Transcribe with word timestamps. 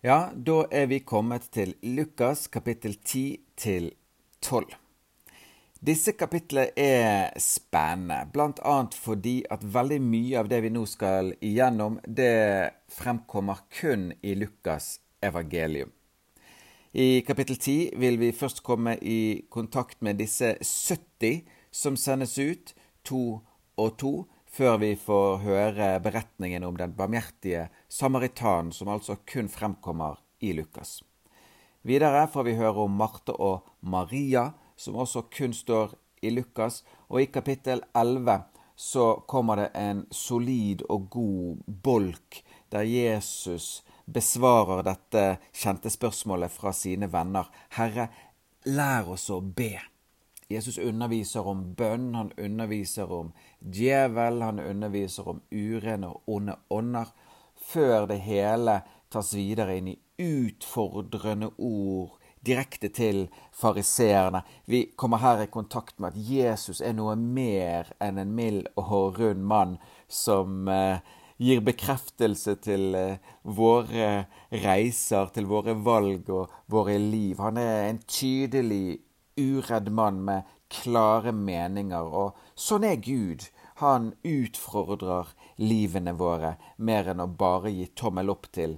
Ja, 0.00 0.30
da 0.30 0.60
er 0.70 0.84
vi 0.86 1.00
kommet 1.02 1.48
til 1.50 1.72
Lukas 1.82 2.44
kapittel 2.46 2.92
10 3.02 3.40
til 3.58 3.88
12. 4.46 4.68
Disse 5.82 6.12
kapitlene 6.14 6.70
er 6.78 7.34
spennende, 7.42 8.20
bl.a. 8.30 8.76
fordi 8.94 9.40
at 9.50 9.66
veldig 9.66 9.98
mye 9.98 10.38
av 10.38 10.52
det 10.52 10.60
vi 10.62 10.70
nå 10.70 10.84
skal 10.86 11.32
igjennom, 11.42 11.98
det 12.06 12.70
fremkommer 12.94 13.64
kun 13.74 14.12
i 14.22 14.36
Lukas 14.38 15.00
evangelium. 15.18 15.90
I 16.94 17.24
kapittel 17.26 17.58
10 17.58 17.98
vil 17.98 18.20
vi 18.22 18.30
først 18.30 18.62
komme 18.62 18.94
i 19.02 19.48
kontakt 19.50 19.98
med 19.98 20.22
disse 20.22 20.54
70 20.62 21.42
som 21.74 21.98
sendes 21.98 22.38
ut, 22.38 22.70
to 23.02 23.40
og 23.74 23.98
to, 23.98 24.14
før 24.50 24.78
vi 24.82 24.94
får 24.96 25.42
høre 25.44 25.90
beretningen 26.04 26.64
om 26.64 26.76
den 26.76 26.94
barmhjertige 26.96 27.68
samaritan, 27.88 28.72
som 28.72 28.88
altså 28.88 29.18
kun 29.28 29.48
fremkommer 29.48 30.18
i 30.40 30.52
Lukas. 30.52 31.02
Videre 31.82 32.26
får 32.28 32.44
vi 32.48 32.58
høre 32.58 32.84
om 32.84 32.96
Marte 32.98 33.32
og 33.32 33.68
Maria, 33.80 34.50
som 34.76 34.98
også 34.98 35.26
kun 35.32 35.54
står 35.54 35.94
i 36.22 36.30
Lukas, 36.34 36.82
og 37.08 37.22
i 37.22 37.30
kapittel 37.32 37.82
11 37.96 38.42
så 38.78 39.24
kommer 39.26 39.56
det 39.56 39.70
en 39.74 40.04
solid 40.10 40.84
og 40.88 41.08
god 41.10 41.62
bolk 41.66 42.42
der 42.70 42.86
Jesus 42.86 43.82
besvarer 44.06 44.84
dette 44.86 45.24
kjente 45.52 45.90
spørsmålet 45.90 46.52
fra 46.52 46.72
sine 46.72 47.08
venner. 47.12 47.48
Herre, 47.74 48.08
lær 48.70 49.10
oss 49.14 49.28
å 49.34 49.40
be. 49.40 49.74
Jesus 50.48 50.78
underviser 50.78 51.44
om 51.46 51.74
bønn, 51.76 52.14
han 52.16 52.30
underviser 52.40 53.10
om 53.12 53.32
djevel, 53.60 54.40
han 54.42 54.60
underviser 54.62 55.26
om 55.28 55.42
urene 55.52 56.08
og 56.08 56.30
onde 56.38 56.54
ånder, 56.72 57.10
før 57.68 58.06
det 58.08 58.22
hele 58.24 58.78
tas 59.12 59.34
videre 59.36 59.76
inn 59.76 59.90
i 59.92 59.98
utfordrende 60.24 61.50
ord 61.58 62.16
direkte 62.48 62.88
til 62.88 63.26
fariseerne. 63.52 64.40
Vi 64.64 64.86
kommer 64.96 65.20
her 65.20 65.42
i 65.44 65.50
kontakt 65.52 65.98
med 66.00 66.14
at 66.14 66.30
Jesus 66.30 66.80
er 66.80 66.94
noe 66.96 67.16
mer 67.16 67.90
enn 68.00 68.16
en 68.22 68.32
mild 68.34 68.70
og 68.80 69.18
rund 69.18 69.44
mann 69.44 69.76
som 70.08 70.68
eh, 70.72 71.02
gir 71.36 71.60
bekreftelse 71.66 72.56
til 72.64 72.94
eh, 72.96 73.18
våre 73.42 74.28
reiser, 74.64 75.28
til 75.34 75.50
våre 75.50 75.76
valg 75.76 76.30
og 76.32 76.56
våre 76.72 76.96
liv. 76.98 77.38
Han 77.42 77.60
er 77.60 77.90
en 77.90 78.00
tydelig 78.06 78.98
uredd 79.38 79.90
mann 79.94 80.20
med 80.26 80.48
klare 80.68 81.32
meninger, 81.32 82.04
og 82.04 82.36
sånn 82.58 82.84
er 82.84 83.00
Gud. 83.02 83.46
Han 83.80 84.12
utfordrer 84.26 85.30
livene 85.62 86.12
våre 86.18 86.56
mer 86.82 87.12
enn 87.12 87.22
å 87.22 87.28
bare 87.30 87.72
gi 87.72 87.86
tommel 87.96 88.32
opp 88.34 88.50
til 88.52 88.76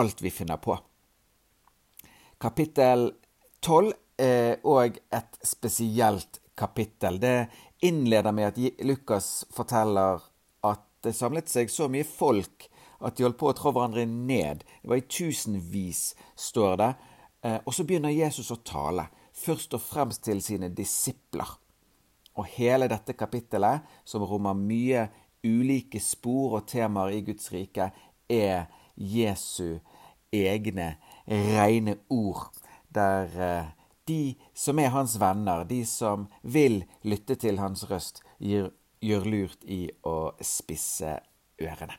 alt 0.00 0.22
vi 0.24 0.32
finner 0.32 0.58
på. 0.58 0.76
Kapittel 2.40 3.10
12 3.64 3.92
er 4.20 4.64
òg 4.66 4.98
et 5.14 5.38
spesielt 5.44 6.40
kapittel. 6.58 7.20
Det 7.20 7.48
innleder 7.86 8.32
med 8.32 8.52
at 8.52 8.84
Lukas 8.84 9.44
forteller 9.54 10.22
at 10.64 10.84
det 11.04 11.14
samlet 11.16 11.50
seg 11.50 11.70
så 11.70 11.88
mye 11.92 12.06
folk 12.08 12.68
at 13.04 13.16
de 13.16 13.26
holdt 13.26 13.38
på 13.40 13.50
å 13.50 13.56
trå 13.56 13.72
hverandre 13.74 14.06
ned. 14.08 14.64
Det 14.82 14.90
var 14.90 15.00
i 15.00 15.08
tusenvis, 15.08 16.14
står 16.36 16.78
det. 16.80 16.90
Eh, 17.44 17.58
og 17.60 17.74
så 17.76 17.84
begynner 17.84 18.14
Jesus 18.14 18.50
å 18.54 18.62
tale 18.64 19.06
først 19.34 19.74
og 19.74 19.82
fremst 19.82 20.24
til 20.24 20.42
sine 20.42 20.70
disipler. 20.70 21.58
Og 22.34 22.48
hele 22.56 22.88
dette 22.90 23.14
kapittelet, 23.14 23.84
som 24.04 24.24
rommer 24.26 24.56
mye 24.58 25.08
ulike 25.44 26.00
spor 26.00 26.58
og 26.58 26.68
temaer 26.70 27.18
i 27.18 27.22
Guds 27.26 27.50
rike, 27.52 27.90
er 28.30 28.66
Jesu 28.96 29.78
egne 30.34 30.94
rene 31.28 31.98
ord, 32.10 32.50
der 32.94 33.38
eh, 33.38 33.72
de 34.08 34.34
som 34.54 34.78
er 34.78 34.92
hans 34.94 35.16
venner, 35.20 35.64
de 35.64 35.82
som 35.88 36.26
vil 36.42 36.82
lytte 37.02 37.36
til 37.40 37.60
hans 37.62 37.86
røst, 37.90 38.22
gjør, 38.38 38.70
gjør 39.04 39.28
lurt 39.30 39.64
i 39.64 39.86
å 40.06 40.34
spisse 40.44 41.18
ørene. 41.62 41.98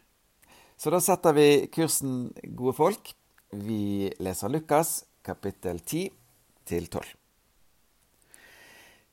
Så 0.77 0.91
da 0.91 0.99
setter 0.99 1.35
vi 1.35 1.49
kursen, 1.71 2.33
gode 2.43 2.75
folk. 2.75 3.13
Vi 3.55 4.11
leser 4.19 4.51
Lukas 4.51 5.05
kapittel 5.23 5.79
10 5.79 6.09
til 6.67 6.89
12. 6.91 7.24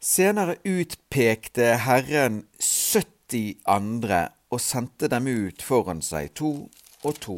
Senere 0.02 0.56
utpekte 0.64 1.76
Herren 1.78 2.40
70 2.58 3.60
andre 3.70 4.32
og 4.50 4.58
sendte 4.58 5.06
dem 5.06 5.28
ut 5.30 5.62
foran 5.62 6.00
seg, 6.02 6.32
to 6.34 6.66
og 7.06 7.20
to, 7.22 7.36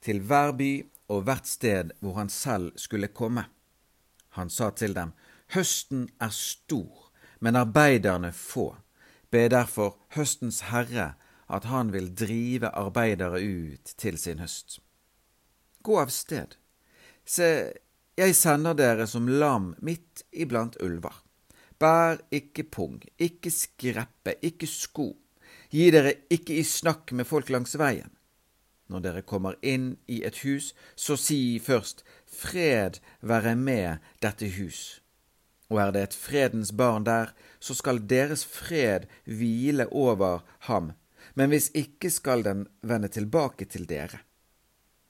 til 0.00 0.22
hver 0.24 0.54
by 0.56 0.70
og 1.12 1.26
hvert 1.26 1.50
sted 1.50 1.92
hvor 2.00 2.16
han 2.16 2.32
selv 2.32 2.72
skulle 2.80 3.12
komme. 3.12 3.44
Han 4.40 4.48
sa 4.48 4.70
til 4.72 4.96
dem, 4.96 5.12
Høsten 5.52 6.08
er 6.16 6.32
stor, 6.32 7.12
men 7.44 7.60
arbeiderne 7.60 8.32
få. 8.32 8.70
Be 9.28 9.44
derfor 9.52 9.98
høstens 10.16 10.62
herre 10.72 11.10
at 11.44 11.68
han 11.68 11.92
vil 11.92 12.08
drive 12.16 12.72
arbeidere 12.72 13.44
ut 13.44 13.96
til 14.00 14.16
sin 14.16 14.40
høst. 14.40 14.80
Gå 15.84 16.00
av 16.00 16.08
sted. 16.08 16.56
Se, 17.28 17.72
jeg 18.16 18.36
sender 18.36 18.72
dere 18.72 19.04
som 19.04 19.28
lam 19.28 19.74
midt 19.84 20.24
iblant 20.32 20.80
ulver. 20.80 21.27
Bær 21.78 22.18
ikke 22.34 22.64
pung, 22.64 22.98
ikke 23.18 23.50
skreppe, 23.54 24.34
ikke 24.42 24.66
sko. 24.66 25.12
Gi 25.70 25.90
dere 25.94 26.14
ikke 26.32 26.56
i 26.58 26.64
snakk 26.66 27.12
med 27.14 27.28
folk 27.28 27.50
langs 27.54 27.76
veien. 27.78 28.10
Når 28.88 29.02
dere 29.04 29.22
kommer 29.22 29.58
inn 29.62 29.92
i 30.08 30.22
et 30.24 30.40
hus, 30.46 30.72
så 30.96 31.16
si 31.20 31.58
først 31.62 32.02
Fred 32.26 32.98
være 33.20 33.54
med 33.56 34.04
dette 34.24 34.48
hus. 34.56 35.00
Og 35.68 35.80
er 35.82 35.92
det 35.92 36.02
et 36.02 36.16
fredens 36.16 36.72
barn 36.72 37.04
der, 37.04 37.34
så 37.60 37.76
skal 37.76 38.00
deres 38.08 38.44
fred 38.48 39.04
hvile 39.24 39.86
over 39.92 40.40
ham, 40.70 40.92
men 41.36 41.52
hvis 41.52 41.68
ikke 41.76 42.10
skal 42.10 42.44
den 42.46 42.64
vende 42.82 43.10
tilbake 43.12 43.68
til 43.68 43.84
dere. 43.88 44.22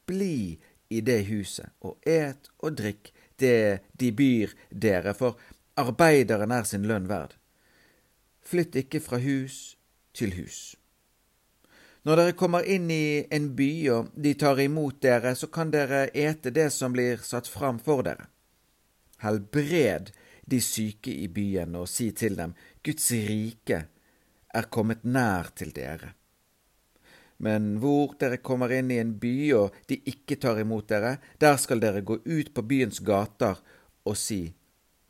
Bli 0.07 0.59
i 0.91 1.01
det 1.05 1.21
huset, 1.29 1.71
og 1.81 2.01
et 2.03 2.51
og 2.59 2.75
drikk 2.81 3.13
det 3.39 3.85
de 4.01 4.11
byr 4.13 4.55
dere, 4.73 5.15
for 5.15 5.39
Arbeideren 5.79 6.51
er 6.51 6.67
sin 6.67 6.87
lønn 6.91 7.07
verd. 7.07 7.37
Flytt 8.43 8.75
ikke 8.81 9.01
fra 9.05 9.21
hus 9.23 9.77
til 10.17 10.35
hus. 10.35 10.75
Når 12.03 12.19
dere 12.19 12.35
kommer 12.41 12.67
inn 12.67 12.89
i 12.91 13.27
en 13.35 13.51
by 13.59 13.71
og 13.95 14.11
de 14.17 14.33
tar 14.39 14.59
imot 14.63 14.99
dere, 15.05 15.35
så 15.37 15.51
kan 15.53 15.71
dere 15.71 16.09
ete 16.15 16.51
det 16.55 16.71
som 16.75 16.95
blir 16.95 17.23
satt 17.23 17.51
fram 17.51 17.79
for 17.83 18.03
dere. 18.07 18.27
Helbred 19.23 20.11
de 20.49 20.61
syke 20.65 21.13
i 21.13 21.29
byen 21.29 21.77
og 21.77 21.89
si 21.91 22.11
til 22.17 22.39
dem, 22.39 22.55
Guds 22.83 23.11
rike 23.13 23.83
er 24.55 24.71
kommet 24.73 25.05
nær 25.05 25.51
til 25.59 25.75
dere. 25.77 26.15
Men 27.45 27.77
hvor 27.83 28.17
dere 28.19 28.41
kommer 28.43 28.73
inn 28.75 28.91
i 28.91 28.99
en 28.99 29.13
by 29.21 29.37
og 29.59 29.77
de 29.91 30.01
ikke 30.11 30.41
tar 30.43 30.59
imot 30.59 30.89
dere, 30.91 31.19
der 31.39 31.59
skal 31.61 31.83
dere 31.83 32.03
gå 32.03 32.19
ut 32.25 32.55
på 32.55 32.65
byens 32.67 33.03
gater 33.05 33.61
og 34.09 34.17
si, 34.19 34.49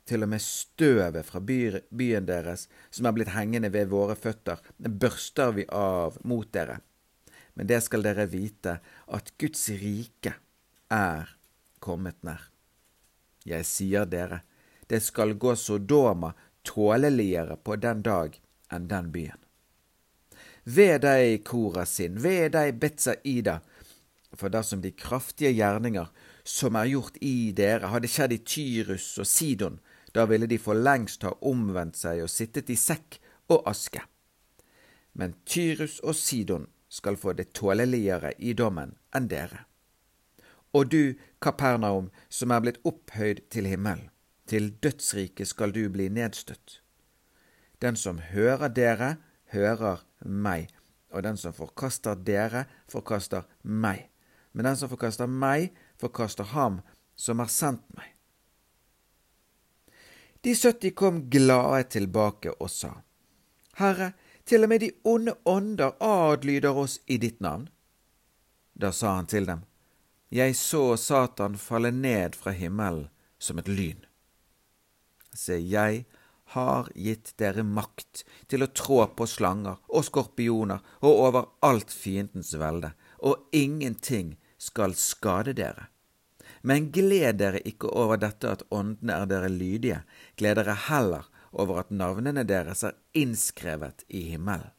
til 0.09 0.25
og 0.25 0.33
med 0.33 0.43
støvet 0.43 1.27
fra 1.27 1.41
byen 1.41 2.29
deres, 2.29 2.67
som 2.91 3.07
er 3.09 3.17
blitt 3.17 3.35
hengende 3.35 3.71
ved 3.75 3.91
våre 3.93 4.17
føtter, 4.19 4.61
børster 4.79 5.55
vi 5.57 5.67
av 5.69 6.19
mot 6.25 6.49
dere. 6.55 6.81
Men 7.55 7.69
det 7.69 7.81
skal 7.85 8.05
dere 8.07 8.29
vite, 8.31 8.79
at 9.11 9.33
Guds 9.41 9.69
rike 9.81 10.35
er 10.95 11.35
kommet 11.83 12.21
nær. 12.27 12.41
Jeg 13.49 13.67
sier 13.67 14.07
dere, 14.09 14.43
det 14.89 15.01
skal 15.05 15.37
gå 15.41 15.55
Sodoma 15.57 16.33
tåleligere 16.65 17.57
på 17.57 17.77
den 17.81 18.03
dag 18.05 18.39
enn 18.73 18.89
den 18.89 19.11
byen. 19.13 19.41
Ved 20.69 21.01
deg, 21.01 21.43
Korasin, 21.49 22.19
ved 22.21 22.53
deg, 22.53 22.77
Betzaida, 22.81 23.59
for 24.37 24.53
dersom 24.53 24.83
de 24.85 24.93
kraftige 24.93 25.55
gjerninger 25.57 26.11
som 26.45 26.77
er 26.77 26.91
gjort 26.93 27.17
i 27.25 27.53
dere, 27.57 27.89
hadde 27.89 28.11
skjedd 28.11 28.35
i 28.37 28.43
Tyrus 28.45 29.07
og 29.21 29.29
Sidon, 29.29 29.79
da 30.15 30.27
ville 30.27 30.47
de 30.47 30.59
for 30.59 30.79
lengst 30.79 31.25
ha 31.27 31.35
omvendt 31.47 31.99
seg 31.99 32.23
og 32.25 32.33
sittet 32.33 32.71
i 32.71 32.77
sekk 32.79 33.19
og 33.53 33.69
aske. 33.69 34.03
Men 35.13 35.35
Tyrus 35.45 35.99
og 36.01 36.17
Sidon 36.17 36.69
skal 36.89 37.17
få 37.17 37.35
det 37.37 37.53
tåleligere 37.53 38.33
i 38.39 38.55
dommen 38.57 38.95
enn 39.15 39.29
dere. 39.29 39.65
Og 40.77 40.91
du, 40.93 41.15
Kapernaum, 41.41 42.11
som 42.29 42.53
er 42.53 42.61
blitt 42.65 42.81
opphøyd 42.85 43.47
til 43.53 43.69
himmelen, 43.69 44.11
til 44.49 44.71
dødsriket 44.83 45.49
skal 45.49 45.73
du 45.73 45.89
bli 45.93 46.09
nedstøtt. 46.13 46.81
Den 47.83 47.97
som 47.97 48.19
hører 48.19 48.69
dere, 48.69 49.17
hører 49.53 50.05
meg, 50.25 50.69
og 51.13 51.23
den 51.25 51.37
som 51.41 51.57
forkaster 51.57 52.15
dere, 52.15 52.65
forkaster 52.89 53.49
meg. 53.63 54.09
Men 54.53 54.69
den 54.69 54.77
som 54.77 54.91
forkaster 54.93 55.29
meg, 55.29 55.73
forkaster 56.01 56.53
ham 56.53 56.81
som 57.17 57.41
har 57.43 57.53
sendt 57.53 57.85
meg. 57.97 58.18
De 60.49 60.55
70 60.55 60.91
kom 60.91 61.31
glade 61.31 61.83
tilbake 61.83 62.55
og 62.57 62.71
sa, 62.73 62.89
Herre, 63.77 64.15
til 64.49 64.65
og 64.65 64.71
med 64.73 64.81
de 64.81 64.87
onde 65.05 65.35
ånder 65.45 65.99
adlyder 66.01 66.79
oss 66.83 66.95
i 67.05 67.19
ditt 67.21 67.43
navn. 67.45 67.67
Da 68.73 68.89
sa 68.97 69.11
han 69.19 69.29
til 69.29 69.45
dem, 69.45 69.67
jeg 70.33 70.57
så 70.57 70.97
Satan 70.97 71.59
falle 71.61 71.91
ned 71.93 72.33
fra 72.33 72.55
himmelen 72.57 73.11
som 73.37 73.61
et 73.61 73.69
lyn. 73.69 74.01
Se, 75.37 75.59
jeg 75.61 76.07
har 76.57 76.89
gitt 76.97 77.35
dere 77.37 77.67
makt 77.77 78.25
til 78.49 78.65
å 78.65 78.73
trå 78.73 79.03
på 79.21 79.29
slanger 79.29 79.77
og 79.93 80.09
skorpioner 80.09 80.81
og 81.03 81.25
over 81.29 81.53
alt 81.61 81.93
fiendens 81.93 82.55
velde, 82.57 82.95
og 83.21 83.53
ingenting 83.53 84.39
skal 84.57 84.97
skade 84.97 85.59
dere. 85.61 85.91
Men 86.69 86.91
gled 86.93 87.39
dere 87.41 87.63
ikke 87.65 87.89
over 87.97 88.21
dette 88.21 88.51
at 88.51 88.65
åndene 88.75 89.15
er 89.17 89.29
dere 89.31 89.49
lydige, 89.49 90.03
gled 90.37 90.59
dere 90.61 90.75
heller 90.89 91.29
over 91.53 91.81
at 91.81 91.93
navnene 91.95 92.45
deres 92.45 92.83
er 92.85 92.99
innskrevet 93.17 94.05
i 94.09 94.27
himmelen. 94.35 94.75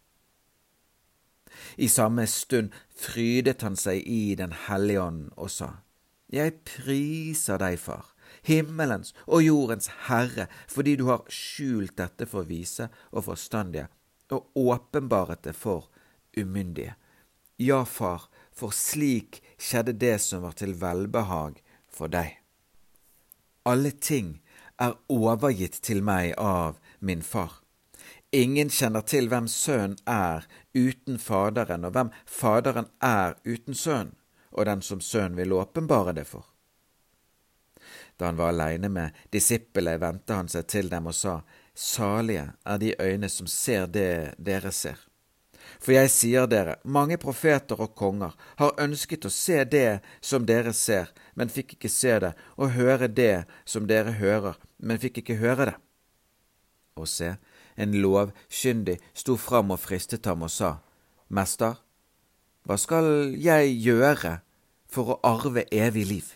I 1.81 1.87
samme 1.89 2.27
stund 2.29 2.75
frydet 2.95 3.63
han 3.65 3.75
seg 3.79 4.05
i 4.05 4.35
Den 4.37 4.53
hellige 4.67 5.01
ånd 5.01 5.23
og 5.35 5.49
sa, 5.49 5.69
Jeg 6.29 6.59
priser 6.63 7.57
deg, 7.57 7.79
Far, 7.81 8.13
himmelens 8.45 9.15
og 9.25 9.41
jordens 9.43 9.89
Herre, 10.05 10.45
fordi 10.69 10.95
du 10.95 11.07
har 11.09 11.25
skjult 11.25 11.97
dette 11.97 12.27
for 12.29 12.45
vise 12.45 12.91
og 13.09 13.25
forstandige, 13.31 13.87
og 14.29 14.45
åpenbaret 14.53 15.41
det 15.43 15.55
for 15.57 15.89
umyndige. 16.37 16.93
Ja, 17.57 17.81
Far, 17.83 18.29
for 18.53 18.69
slik 18.69 19.41
skjedde 19.57 19.97
det 19.97 20.19
som 20.21 20.45
var 20.45 20.53
til 20.53 20.77
velbehag 20.77 21.57
for 21.99 22.11
deg. 22.11 22.37
Alle 23.67 23.91
ting 23.91 24.37
er 24.79 24.95
overgitt 25.11 25.81
til 25.83 26.01
meg 26.05 26.33
av 26.39 26.79
min 26.99 27.21
far. 27.25 27.59
Ingen 28.31 28.69
kjenner 28.69 29.03
til 29.09 29.27
hvem 29.29 29.49
Sønnen 29.49 29.97
er 30.07 30.45
uten 30.77 31.17
Faderen, 31.19 31.85
og 31.85 31.95
hvem 31.95 32.13
Faderen 32.29 32.87
er 33.03 33.35
uten 33.43 33.75
Sønnen, 33.75 34.15
og 34.53 34.69
den 34.69 34.81
som 34.85 35.01
Sønnen 35.01 35.37
vil 35.37 35.53
åpenbare 35.57 36.13
det 36.17 36.27
for. 36.29 36.45
Da 38.19 38.29
han 38.29 38.37
var 38.37 38.53
aleine 38.53 38.89
med 38.91 39.17
disiplene, 39.33 39.97
vendte 40.01 40.37
han 40.37 40.49
seg 40.51 40.67
til 40.69 40.89
dem 40.91 41.09
og 41.09 41.17
sa, 41.17 41.39
Salige 41.73 42.49
er 42.67 42.77
de 42.77 42.95
øyne 42.99 43.29
som 43.31 43.47
ser 43.47 43.87
det 43.87 44.35
dere 44.37 44.71
ser. 44.75 45.08
For 45.79 45.95
jeg 45.95 46.11
sier 46.11 46.47
dere, 46.51 46.75
mange 46.83 47.15
profeter 47.17 47.79
og 47.79 47.93
konger 47.95 48.33
har 48.59 48.81
ønsket 48.83 49.25
å 49.25 49.31
se 49.31 49.61
det 49.63 50.01
som 50.19 50.43
dere 50.47 50.73
ser, 50.75 51.13
men 51.39 51.51
fikk 51.51 51.77
ikke 51.77 51.91
se 51.91 52.17
det, 52.19 52.33
og 52.59 52.75
høre 52.75 53.07
det 53.07 53.45
som 53.63 53.87
dere 53.87 54.17
hører, 54.19 54.59
men 54.77 54.99
fikk 54.99 55.21
ikke 55.21 55.39
høre 55.39 55.69
det. 55.71 55.77
Og 56.99 57.07
se, 57.07 57.37
en 57.79 57.95
lovkyndig 57.95 58.97
sto 59.15 59.37
fram 59.39 59.71
og 59.71 59.79
fristet 59.79 60.27
ham 60.27 60.43
og 60.43 60.51
sa, 60.51 60.75
Mester, 61.31 61.77
hva 62.67 62.75
skal 62.75 63.37
jeg 63.39 63.71
gjøre 63.79 64.39
for 64.89 65.15
å 65.15 65.19
arve 65.23 65.63
evig 65.71 66.03
liv? 66.09 66.33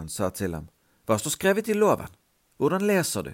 Han 0.00 0.10
sa 0.10 0.32
til 0.34 0.56
ham, 0.56 0.66
Hva 1.06 1.18
står 1.18 1.34
skrevet 1.36 1.70
i 1.70 1.76
loven? 1.78 2.10
Hvordan 2.58 2.84
leser 2.86 3.24
du? 3.26 3.32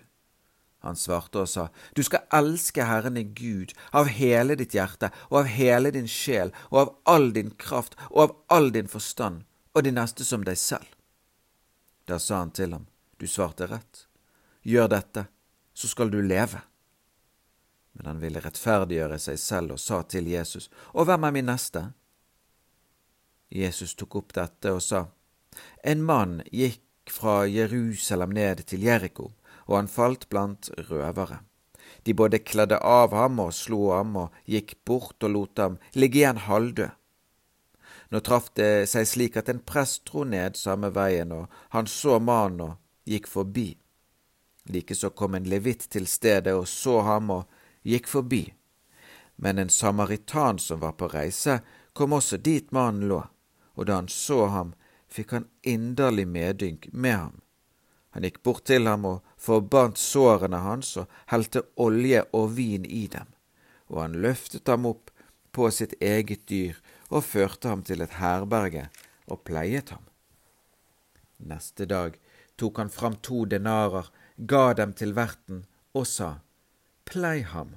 Han 0.86 0.96
svarte 0.96 1.42
og 1.42 1.48
sa, 1.50 1.68
Du 1.94 2.02
skal 2.06 2.26
elske 2.32 2.84
Herren 2.86 3.18
din 3.18 3.34
Gud 3.34 3.74
av 3.90 4.06
hele 4.06 4.54
ditt 4.54 4.74
hjerte 4.74 5.10
og 5.28 5.40
av 5.42 5.50
hele 5.50 5.90
din 5.90 6.06
sjel 6.06 6.52
og 6.70 6.78
av 6.80 6.92
all 7.16 7.32
din 7.34 7.50
kraft 7.58 7.98
og 8.10 8.20
av 8.22 8.36
all 8.58 8.70
din 8.72 8.88
forstand, 8.88 9.42
og 9.74 9.84
de 9.84 9.92
neste 9.92 10.24
som 10.24 10.44
deg 10.46 10.58
selv. 10.58 10.86
Da 12.06 12.18
sa 12.22 12.38
han 12.44 12.54
til 12.54 12.72
ham, 12.72 12.86
Du 13.18 13.26
svarte 13.26 13.66
rett. 13.66 14.06
Gjør 14.62 14.88
dette, 14.88 15.26
så 15.74 15.88
skal 15.88 16.10
du 16.10 16.20
leve. 16.22 16.60
Men 17.96 18.06
han 18.06 18.18
ville 18.20 18.42
rettferdiggjøre 18.44 19.18
seg 19.18 19.38
selv 19.40 19.76
og 19.76 19.80
sa 19.80 20.02
til 20.02 20.28
Jesus, 20.28 20.70
Og 20.92 21.06
hvem 21.08 21.24
er 21.24 21.32
min 21.32 21.48
neste? 21.48 21.86
Jesus 23.48 23.94
tok 23.94 24.16
opp 24.16 24.34
dette 24.34 24.72
og 24.72 24.82
sa, 24.82 25.06
En 25.82 26.02
mann 26.04 26.42
gikk 26.52 26.82
fra 27.10 27.46
Jerusalem 27.46 28.34
ned 28.34 28.66
til 28.66 28.82
Jeriko, 28.82 29.32
og 29.66 29.76
han 29.76 29.90
falt 29.90 30.28
blant 30.28 30.70
røvere. 30.90 31.40
De 32.02 32.14
både 32.14 32.38
kledde 32.38 32.78
av 32.78 33.14
ham 33.14 33.40
og 33.42 33.54
slo 33.54 33.90
ham 33.90 34.16
og 34.16 34.34
gikk 34.46 34.76
bort 34.86 35.22
og 35.26 35.32
lot 35.34 35.58
ham 35.58 35.78
ligge 35.94 36.22
igjen 36.22 36.42
halvdød. 36.46 36.94
Nå 38.10 38.20
traff 38.22 38.52
det 38.54 38.86
seg 38.90 39.08
slik 39.10 39.36
at 39.40 39.48
en 39.50 39.62
prest 39.66 40.04
dro 40.06 40.22
ned 40.24 40.54
samme 40.58 40.92
veien, 40.94 41.32
og 41.34 41.50
han 41.74 41.88
så 41.90 42.20
mannen 42.22 42.62
og 42.68 42.76
gikk 43.10 43.26
forbi. 43.26 43.72
Likeså 44.70 45.10
kom 45.10 45.34
en 45.34 45.48
levitt 45.50 45.88
til 45.90 46.06
stedet 46.06 46.54
og 46.54 46.68
så 46.70 47.00
ham 47.06 47.32
og 47.34 47.58
gikk 47.86 48.06
forbi. 48.10 48.44
Men 49.36 49.58
en 49.58 49.70
samaritan 49.70 50.58
som 50.58 50.80
var 50.80 50.94
på 50.98 51.10
reise, 51.12 51.60
kom 51.92 52.14
også 52.14 52.38
dit 52.38 52.70
mannen 52.72 53.08
lå, 53.08 53.20
og 53.74 53.86
da 53.86 53.98
han 53.98 54.08
så 54.08 54.46
ham, 54.52 54.74
fikk 55.10 55.34
han 55.36 55.50
inderlig 55.62 56.26
medynk 56.28 56.88
med 56.92 57.16
ham. 57.16 57.34
Han 58.16 58.24
gikk 58.24 58.42
bort 58.42 58.64
til 58.64 58.86
ham 58.88 59.04
og 59.04 59.35
forbandt 59.46 60.00
sårene 60.00 60.60
hans 60.64 60.96
og 61.00 61.12
helte 61.30 61.62
olje 61.82 62.24
og 62.36 62.56
vin 62.58 62.86
i 62.86 63.06
dem, 63.12 63.28
og 63.90 64.02
han 64.02 64.18
løftet 64.24 64.68
ham 64.68 64.88
opp 64.90 65.12
på 65.56 65.70
sitt 65.72 65.94
eget 66.02 66.46
dyr 66.50 66.78
og 67.08 67.24
førte 67.24 67.70
ham 67.70 67.84
til 67.86 68.02
et 68.04 68.18
herberge 68.20 68.88
og 69.30 69.44
pleiet 69.46 69.92
ham. 69.94 70.02
Neste 71.38 71.86
dag 71.86 72.18
tok 72.56 72.80
han 72.80 72.90
fram 72.90 73.18
to 73.22 73.44
denarer, 73.44 74.08
ga 74.36 74.72
dem 74.74 74.92
til 74.96 75.14
verten 75.16 75.64
og 75.96 76.06
sa, 76.08 76.36
Plei 77.06 77.44
ham, 77.46 77.76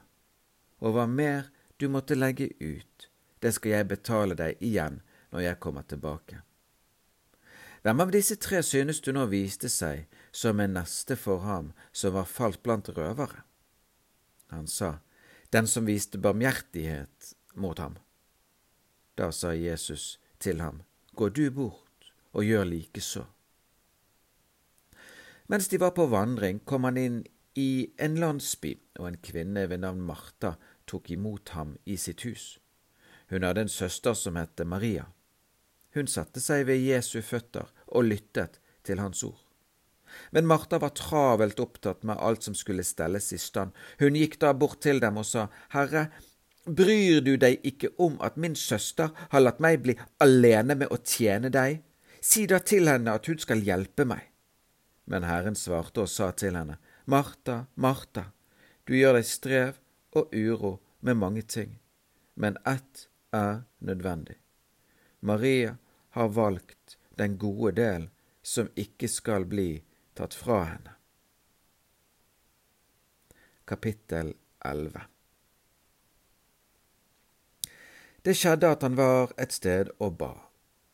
og 0.82 0.96
hva 0.96 1.06
mer 1.06 1.52
du 1.78 1.88
måtte 1.92 2.18
legge 2.18 2.50
ut, 2.60 3.10
det 3.40 3.54
skal 3.56 3.76
jeg 3.76 3.90
betale 3.92 4.36
deg 4.36 4.58
igjen 4.64 5.02
når 5.30 5.46
jeg 5.46 5.60
kommer 5.64 5.86
tilbake. 5.86 6.42
Hvem 7.84 8.02
av 8.04 8.12
disse 8.12 8.36
tre 8.36 8.64
synes 8.66 9.00
du 9.06 9.14
nå 9.16 9.28
viste 9.32 9.70
seg 9.72 10.08
som 10.40 10.60
en 10.64 10.74
neste 10.78 11.18
for 11.20 11.44
ham 11.44 11.74
som 11.92 12.16
var 12.16 12.28
falt 12.30 12.64
blant 12.64 12.90
røvere? 12.96 13.44
Han 14.56 14.68
sa, 14.68 15.00
Den 15.52 15.68
som 15.68 15.86
viste 15.86 16.18
barmhjertighet 16.18 17.34
mot 17.54 17.80
ham. 17.80 17.98
Da 19.18 19.32
sa 19.32 19.54
Jesus 19.54 20.20
til 20.40 20.62
ham, 20.62 20.84
Gå 21.14 21.30
du 21.30 21.50
bort 21.52 22.12
og 22.32 22.46
gjør 22.46 22.70
likeså. 22.70 23.26
Mens 25.50 25.68
de 25.68 25.80
var 25.82 25.92
på 25.98 26.06
vandring, 26.06 26.62
kom 26.66 26.86
han 26.86 26.98
inn 26.98 27.20
i 27.58 27.90
en 27.98 28.16
landsby, 28.22 28.76
og 29.00 29.08
en 29.10 29.18
kvinne 29.26 29.66
ved 29.70 29.82
navn 29.82 30.06
Martha 30.06 30.54
tok 30.86 31.10
imot 31.12 31.56
ham 31.58 31.74
i 31.86 31.98
sitt 31.98 32.24
hus. 32.24 32.60
Hun 33.34 33.44
hadde 33.44 33.66
en 33.66 33.74
søster 33.74 34.14
som 34.14 34.38
het 34.38 34.62
Maria. 34.66 35.10
Hun 35.98 36.08
satte 36.08 36.40
seg 36.40 36.68
ved 36.70 36.86
Jesu 36.86 37.20
føtter 37.26 37.74
og 37.88 38.06
lyttet 38.06 38.62
til 38.86 39.02
hans 39.02 39.26
ord. 39.26 39.49
Men 40.32 40.48
Martha 40.50 40.80
var 40.80 40.96
travelt 40.98 41.60
opptatt 41.60 42.04
med 42.04 42.18
alt 42.20 42.44
som 42.48 42.56
skulle 42.56 42.86
stelles 42.88 43.32
i 43.34 43.40
stand. 43.42 43.72
Hun 44.00 44.18
gikk 44.18 44.40
da 44.42 44.54
bort 44.54 44.82
til 44.86 45.02
dem 45.04 45.20
og 45.22 45.28
sa, 45.28 45.48
Herre, 45.76 46.10
bryr 46.66 47.22
du 47.26 47.36
deg 47.42 47.64
ikke 47.66 47.94
om 47.98 48.20
at 48.26 48.38
min 48.38 48.56
søster 48.56 49.14
har 49.32 49.44
latt 49.44 49.62
meg 49.64 49.82
bli 49.84 49.96
alene 50.24 50.78
med 50.78 50.92
å 50.92 51.00
tjene 51.04 51.52
deg? 51.54 51.82
Si 52.22 52.46
da 52.50 52.60
til 52.60 52.90
henne 52.92 53.16
at 53.16 53.30
hun 53.32 53.40
skal 53.40 53.64
hjelpe 53.64 54.06
meg. 54.08 54.26
Men 55.10 55.26
Herren 55.26 55.56
svarte 55.58 56.04
og 56.04 56.12
sa 56.12 56.30
til 56.38 56.58
henne, 56.60 56.78
Martha, 57.10 57.64
Martha, 57.76 58.28
du 58.86 58.94
gjør 58.98 59.18
deg 59.18 59.26
strev 59.26 59.80
og 60.18 60.34
uro 60.36 60.78
med 61.02 61.18
mange 61.18 61.42
ting, 61.42 61.80
men 62.36 62.58
ett 62.68 63.08
er 63.34 63.64
nødvendig. 63.80 64.38
Maria 65.20 65.78
har 66.10 66.30
valgt 66.30 66.98
den 67.18 67.38
gode 67.38 67.72
del 67.78 68.10
som 68.42 68.70
ikke 68.80 69.10
skal 69.12 69.46
bli 69.50 69.82
tatt 70.20 70.34
fra 70.34 70.64
henne. 70.64 70.92
Kapittel 73.66 74.34
11 74.66 75.02
Det 78.22 78.34
skjedde 78.36 78.72
at 78.72 78.84
han 78.84 78.98
var 79.00 79.32
et 79.40 79.56
sted 79.56 79.94
og 79.96 80.18
ba. 80.20 80.34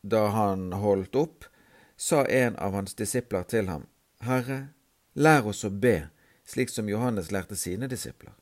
Da 0.06 0.28
han 0.30 0.68
holdt 0.78 1.18
opp, 1.18 1.50
sa 1.98 2.22
en 2.30 2.54
av 2.62 2.78
hans 2.78 2.94
disipler 2.94 3.50
til 3.50 3.66
ham, 3.74 3.88
Herre, 4.22 4.60
lær 5.18 5.50
oss 5.50 5.66
å 5.66 5.74
be, 5.74 6.12
slik 6.46 6.70
som 6.70 6.90
Johannes 6.94 7.34
lærte 7.34 7.58
sine 7.58 7.90
disipler. 7.90 8.36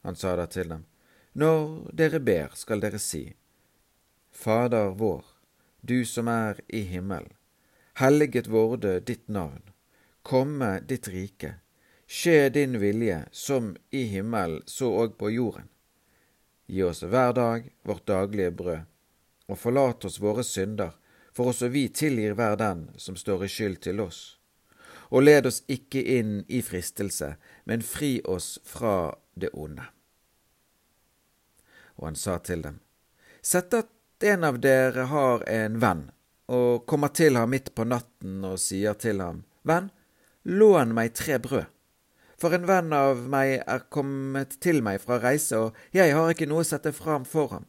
Han 0.00 0.16
sa 0.16 0.32
da 0.40 0.46
til 0.48 0.72
dem, 0.72 0.86
Når 1.36 1.92
dere 1.92 2.24
ber, 2.24 2.56
skal 2.56 2.80
dere 2.80 2.98
si, 2.98 3.34
Fader 4.32 4.96
vår, 4.96 5.26
du 5.84 6.06
som 6.08 6.32
er 6.32 6.64
i 6.68 6.86
himmelen. 6.88 7.37
Helliget 7.98 8.46
vorde 8.46 9.00
ditt 9.00 9.28
navn. 9.28 9.62
Komme 10.22 10.80
ditt 10.80 11.08
rike. 11.08 11.54
Skje 12.06 12.48
din 12.48 12.78
vilje, 12.78 13.24
som 13.32 13.76
i 13.90 14.02
himmelen, 14.02 14.62
så 14.66 14.86
òg 15.00 15.16
på 15.18 15.30
jorden. 15.34 15.66
Gi 16.70 16.84
oss 16.86 17.02
hver 17.02 17.32
dag 17.34 17.64
vårt 17.82 18.04
daglige 18.06 18.52
brød, 18.54 18.84
og 19.50 19.58
forlat 19.58 20.06
oss 20.06 20.20
våre 20.22 20.44
synder, 20.46 20.92
for 21.34 21.50
også 21.50 21.72
vi 21.74 21.88
tilgir 21.90 22.36
hver 22.38 22.54
den 22.60 22.84
som 23.02 23.18
står 23.18 23.42
i 23.44 23.48
skyld 23.50 23.80
til 23.88 24.02
oss. 24.04 24.20
Og 25.10 25.26
led 25.26 25.48
oss 25.50 25.64
ikke 25.66 26.04
inn 26.20 26.44
i 26.46 26.60
fristelse, 26.62 27.32
men 27.66 27.82
fri 27.82 28.20
oss 28.24 28.60
fra 28.62 29.10
det 29.34 29.50
onde. 29.58 29.88
Og 31.98 32.06
han 32.12 32.20
sa 32.22 32.38
til 32.38 32.62
dem, 32.62 32.78
Sett 33.42 33.74
at 33.74 33.90
en 34.22 34.46
av 34.46 34.62
dere 34.62 35.08
har 35.10 35.42
en 35.50 35.82
venn, 35.82 36.06
og 36.48 36.86
kommer 36.88 37.12
til 37.12 37.36
ham 37.36 37.50
midt 37.52 37.74
på 37.76 37.84
natten 37.84 38.44
og 38.48 38.58
sier 38.62 38.96
til 38.96 39.20
ham, 39.20 39.42
Venn, 39.68 39.90
lån 40.48 40.94
meg 40.96 41.12
tre 41.16 41.36
brød. 41.42 41.66
For 42.38 42.54
en 42.54 42.68
venn 42.68 42.92
av 42.94 43.24
meg 43.28 43.56
er 43.66 43.88
kommet 43.90 44.54
til 44.62 44.78
meg 44.86 45.00
fra 45.02 45.18
reise, 45.18 45.58
og 45.58 45.76
jeg 45.92 46.14
har 46.14 46.30
ikke 46.30 46.46
noe 46.46 46.62
å 46.62 46.68
sette 46.68 46.92
fram 46.94 47.26
for 47.26 47.50
ham. 47.50 47.66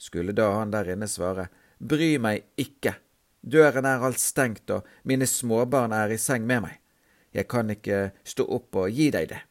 Skulle 0.00 0.32
da 0.32 0.48
han 0.56 0.72
der 0.72 0.94
inne 0.94 1.08
svare, 1.10 1.48
Bry 1.78 2.16
meg 2.18 2.48
ikke, 2.58 2.96
døren 3.42 3.86
er 3.86 4.02
alt 4.02 4.18
stengt, 4.18 4.70
og 4.74 4.86
mine 5.06 5.28
småbarn 5.30 5.92
er 5.94 6.10
i 6.10 6.18
seng 6.18 6.48
med 6.48 6.64
meg. 6.64 6.80
Jeg 7.36 7.46
kan 7.46 7.70
ikke 7.70 8.08
stå 8.26 8.48
opp 8.56 8.80
og 8.80 8.90
gi 8.90 9.12
deg 9.14 9.28
det. 9.30 9.42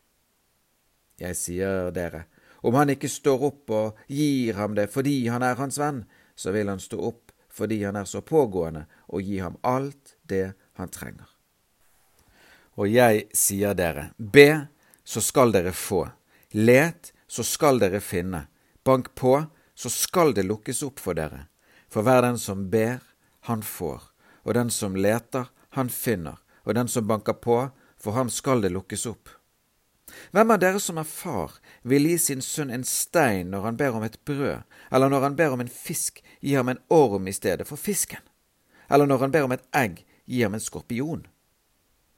Jeg 1.22 1.38
sier 1.38 1.94
dere, 1.96 2.26
om 2.66 2.76
han 2.76 2.92
ikke 2.92 3.08
står 3.08 3.46
opp 3.48 3.72
og 3.72 4.02
gir 4.12 4.58
ham 4.58 4.76
det 4.76 4.90
fordi 4.92 5.30
han 5.32 5.46
er 5.46 5.56
hans 5.62 5.78
venn, 5.80 6.04
så 6.36 6.52
vil 6.52 6.68
han 6.74 6.82
stå 6.82 7.00
opp 7.00 7.26
fordi 7.58 7.82
han 7.84 7.96
er 7.98 8.06
så 8.06 8.22
pågående, 8.22 8.86
og 9.10 9.26
gi 9.26 9.40
ham 9.42 9.58
alt 9.66 10.16
det 10.30 10.54
han 10.78 10.90
trenger. 10.94 11.26
Og 12.78 12.90
jeg 12.94 13.26
sier 13.34 13.74
dere, 13.74 14.12
be, 14.18 14.68
så 15.04 15.22
skal 15.26 15.54
dere 15.56 15.74
få. 15.74 16.04
Let, 16.54 17.14
så 17.28 17.44
skal 17.44 17.82
dere 17.82 18.02
finne. 18.04 18.46
Bank 18.86 19.16
på, 19.18 19.40
så 19.74 19.90
skal 19.90 20.36
det 20.38 20.46
lukkes 20.46 20.84
opp 20.86 21.02
for 21.02 21.18
dere. 21.18 21.48
For 21.90 22.06
hver 22.06 22.22
den 22.28 22.38
som 22.38 22.68
ber, 22.70 23.02
han 23.50 23.64
får. 23.66 24.04
Og 24.46 24.54
den 24.54 24.70
som 24.70 24.96
leter, 24.96 25.50
han 25.74 25.90
finner. 25.90 26.38
Og 26.68 26.76
den 26.78 26.88
som 26.88 27.08
banker 27.08 27.34
på, 27.34 27.58
for 27.98 28.14
ham 28.14 28.30
skal 28.30 28.62
det 28.62 28.74
lukkes 28.76 29.08
opp. 29.10 29.32
Hvem 30.32 30.52
av 30.52 30.60
dere 30.60 30.80
som 30.80 31.00
er 31.02 31.08
far, 31.08 31.58
vil 31.84 32.08
gi 32.08 32.18
sin 32.22 32.42
sønn 32.44 32.72
en 32.74 32.86
stein 32.88 33.52
når 33.52 33.66
han 33.68 33.80
ber 33.80 33.96
om 33.98 34.06
et 34.08 34.20
brød, 34.26 34.64
eller 34.92 35.12
når 35.12 35.26
han 35.28 35.36
ber 35.40 35.56
om 35.56 35.64
en 35.64 35.72
fisk, 35.72 36.22
gi 36.42 36.56
ham 36.56 36.70
en 36.72 36.84
orm 36.94 37.28
i 37.28 37.36
stedet 37.36 37.68
for 37.68 37.80
fisken? 37.80 38.22
Eller 38.90 39.06
når 39.08 39.26
han 39.26 39.34
ber 39.34 39.48
om 39.48 39.56
et 39.56 39.66
egg, 39.76 40.04
gi 40.26 40.44
ham 40.44 40.56
en 40.56 40.64
skorpion? 40.64 41.26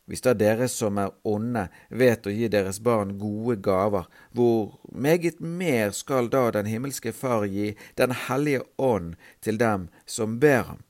Hvis 0.10 0.24
da 0.26 0.34
dere 0.34 0.66
som 0.74 0.98
er 0.98 1.12
onde, 1.30 1.68
vet 1.94 2.26
å 2.26 2.34
gi 2.34 2.48
deres 2.50 2.80
barn 2.82 3.14
gode 3.22 3.60
gaver, 3.62 4.08
hvor 4.34 4.80
meget 4.90 5.38
mer 5.38 5.94
skal 5.94 6.32
da 6.34 6.48
den 6.56 6.66
himmelske 6.66 7.14
Far 7.14 7.46
gi 7.46 7.76
Den 7.96 8.16
hellige 8.26 8.64
ånd 8.78 9.14
til 9.42 9.62
dem 9.62 9.90
som 10.06 10.40
ber 10.42 10.64
ham? 10.72 10.82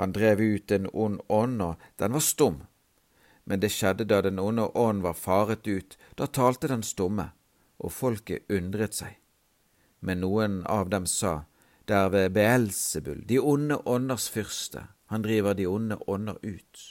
Han 0.00 0.16
drev 0.16 0.40
ut 0.40 0.72
en 0.72 0.88
ond 0.92 1.20
ånd, 1.28 1.60
og 1.62 1.76
den 2.00 2.16
var 2.16 2.24
stum 2.24 2.62
men 3.44 3.60
det 3.60 3.72
skjedde 3.72 4.06
da 4.08 4.20
den 4.24 4.40
onde 4.40 4.68
ånd 4.74 5.02
var 5.04 5.16
faret 5.18 5.66
ut, 5.68 5.98
da 6.16 6.26
talte 6.26 6.68
den 6.68 6.82
stumme, 6.82 7.30
og 7.78 7.92
folket 7.92 8.48
undret 8.52 8.96
seg. 8.96 9.18
Men 10.00 10.20
noen 10.24 10.62
av 10.68 10.90
dem 10.92 11.06
sa, 11.08 11.44
det 11.84 11.96
er 11.96 12.10
ved 12.12 12.32
Beelzebul, 12.36 13.24
de 13.28 13.40
onde 13.40 13.80
ånders 13.84 14.28
fyrste, 14.32 14.86
han 15.12 15.24
driver 15.24 15.54
de 15.54 15.66
onde 15.68 15.98
ånder 16.08 16.38
ut. 16.42 16.84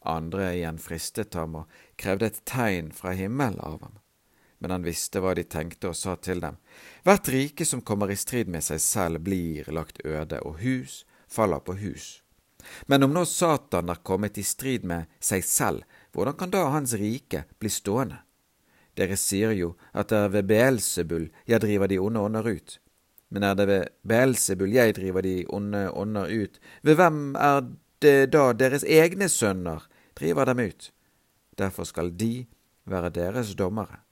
Andre 0.00 0.54
igjen 0.56 0.78
fristet 0.80 1.36
ham 1.36 1.60
og 1.62 1.82
krevde 2.00 2.30
et 2.30 2.40
tegn 2.48 2.90
fra 2.96 3.12
himmelen 3.14 3.60
av 3.60 3.82
ham. 3.84 3.98
Men 4.60 4.74
han 4.74 4.84
visste 4.84 5.20
hva 5.22 5.34
de 5.36 5.44
tenkte 5.44 5.92
og 5.92 5.96
sa 5.96 6.16
til 6.16 6.40
dem, 6.42 6.58
hvert 7.04 7.28
rike 7.32 7.64
som 7.64 7.84
kommer 7.84 8.10
i 8.12 8.18
strid 8.18 8.50
med 8.50 8.64
seg 8.64 8.80
selv, 8.84 9.22
blir 9.24 9.68
lagt 9.72 10.02
øde, 10.04 10.40
og 10.44 10.60
hus 10.64 11.04
faller 11.28 11.62
på 11.64 11.78
hus. 11.80 12.20
Men 12.86 13.02
om 13.02 13.14
nå 13.14 13.24
Satan 13.24 13.90
er 13.90 14.02
kommet 14.06 14.38
i 14.38 14.44
strid 14.46 14.84
med 14.84 15.10
seg 15.20 15.44
selv, 15.46 15.84
hvordan 16.12 16.36
kan 16.38 16.52
da 16.52 16.66
hans 16.74 16.94
rike 16.98 17.44
bli 17.58 17.70
stående? 17.70 18.22
Dere 18.98 19.16
sier 19.16 19.52
jo 19.54 19.74
at 19.94 20.10
det 20.10 20.18
er 20.18 20.32
ved 20.34 20.48
Beelsebul 20.50 21.28
jeg 21.48 21.62
driver 21.62 21.88
de 21.88 21.98
onde 22.02 22.24
ånder 22.26 22.48
ut. 22.50 22.78
Men 23.30 23.46
er 23.46 23.54
det 23.54 23.66
ved 23.70 23.92
Beelsebul 24.02 24.74
jeg 24.74 24.96
driver 24.98 25.22
de 25.22 25.44
onde 25.48 25.84
ånder 25.94 26.30
ut, 26.30 26.58
ved 26.82 26.98
hvem 26.98 27.36
er 27.38 27.62
det 28.02 28.32
da 28.34 28.50
deres 28.52 28.84
egne 28.84 29.28
sønner 29.28 29.86
driver 30.18 30.50
dem 30.50 30.64
ut? 30.66 30.90
Derfor 31.58 31.84
skal 31.84 32.10
de 32.10 32.46
være 32.84 33.12
deres 33.14 33.54
dommere. 33.54 34.02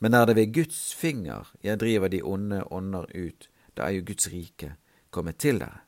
Men 0.00 0.14
er 0.14 0.26
det 0.26 0.36
ved 0.36 0.52
Guds 0.54 0.94
finger 0.94 1.52
jeg 1.62 1.80
driver 1.80 2.08
de 2.08 2.22
onde 2.22 2.64
ånder 2.72 3.06
ut, 3.14 3.48
da 3.76 3.86
er 3.86 4.00
jo 4.00 4.08
Guds 4.10 4.28
rike 4.32 4.74
kommet 5.10 5.38
til 5.38 5.62
dere 5.62 5.86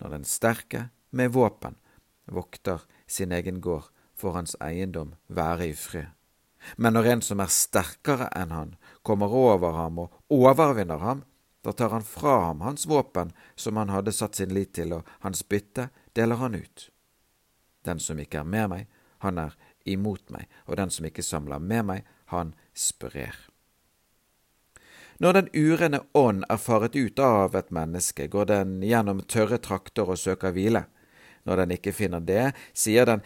når 0.00 0.16
den 0.16 0.24
sterke 0.28 0.88
med 1.10 1.32
våpen 1.32 1.76
vokter 2.24 2.82
sin 3.06 3.32
egen 3.32 3.60
gård, 3.60 3.90
får 4.14 4.32
hans 4.32 4.56
eiendom 4.62 5.14
være 5.26 5.68
i 5.68 5.74
fred. 5.74 6.06
Men 6.76 6.94
når 6.96 7.10
en 7.12 7.22
som 7.22 7.42
er 7.42 7.52
sterkere 7.52 8.30
enn 8.32 8.52
han, 8.54 8.74
kommer 9.02 9.32
over 9.34 9.76
ham 9.76 9.98
og 10.06 10.14
overvinner 10.32 11.02
ham, 11.02 11.24
da 11.64 11.72
tar 11.72 11.92
han 11.92 12.04
fra 12.04 12.38
ham 12.46 12.60
hans 12.64 12.86
våpen 12.86 13.32
som 13.56 13.76
han 13.76 13.92
hadde 13.92 14.12
satt 14.12 14.36
sin 14.36 14.52
lit 14.54 14.74
til, 14.76 14.92
og 14.92 15.08
hans 15.20 15.44
bytte 15.48 15.88
deler 16.16 16.40
han 16.40 16.56
ut. 16.56 16.90
Den 17.84 18.00
som 18.00 18.20
ikke 18.20 18.40
er 18.40 18.48
med 18.48 18.70
meg, 18.72 18.86
han 19.24 19.40
er 19.40 19.56
imot 19.84 20.30
meg, 20.32 20.48
og 20.68 20.76
den 20.80 20.92
som 20.92 21.08
ikke 21.08 21.24
samler 21.24 21.60
med 21.60 21.84
meg, 21.88 22.06
han 22.32 22.54
sprer. 22.72 23.36
Når 25.24 25.32
den 25.32 25.46
urene 25.56 26.02
ånd 26.12 26.42
er 26.52 26.58
faret 26.60 26.96
ut 26.96 27.20
av 27.24 27.54
et 27.56 27.70
menneske, 27.72 28.26
går 28.28 28.48
den 28.50 28.72
gjennom 28.84 29.22
tørre 29.24 29.56
trakter 29.56 30.10
og 30.12 30.18
søker 30.20 30.52
hvile. 30.52 30.82
Når 31.48 31.62
den 31.62 31.72
ikke 31.78 31.94
finner 31.96 32.20
det, 32.20 32.52
sier 32.76 33.08
den, 33.08 33.22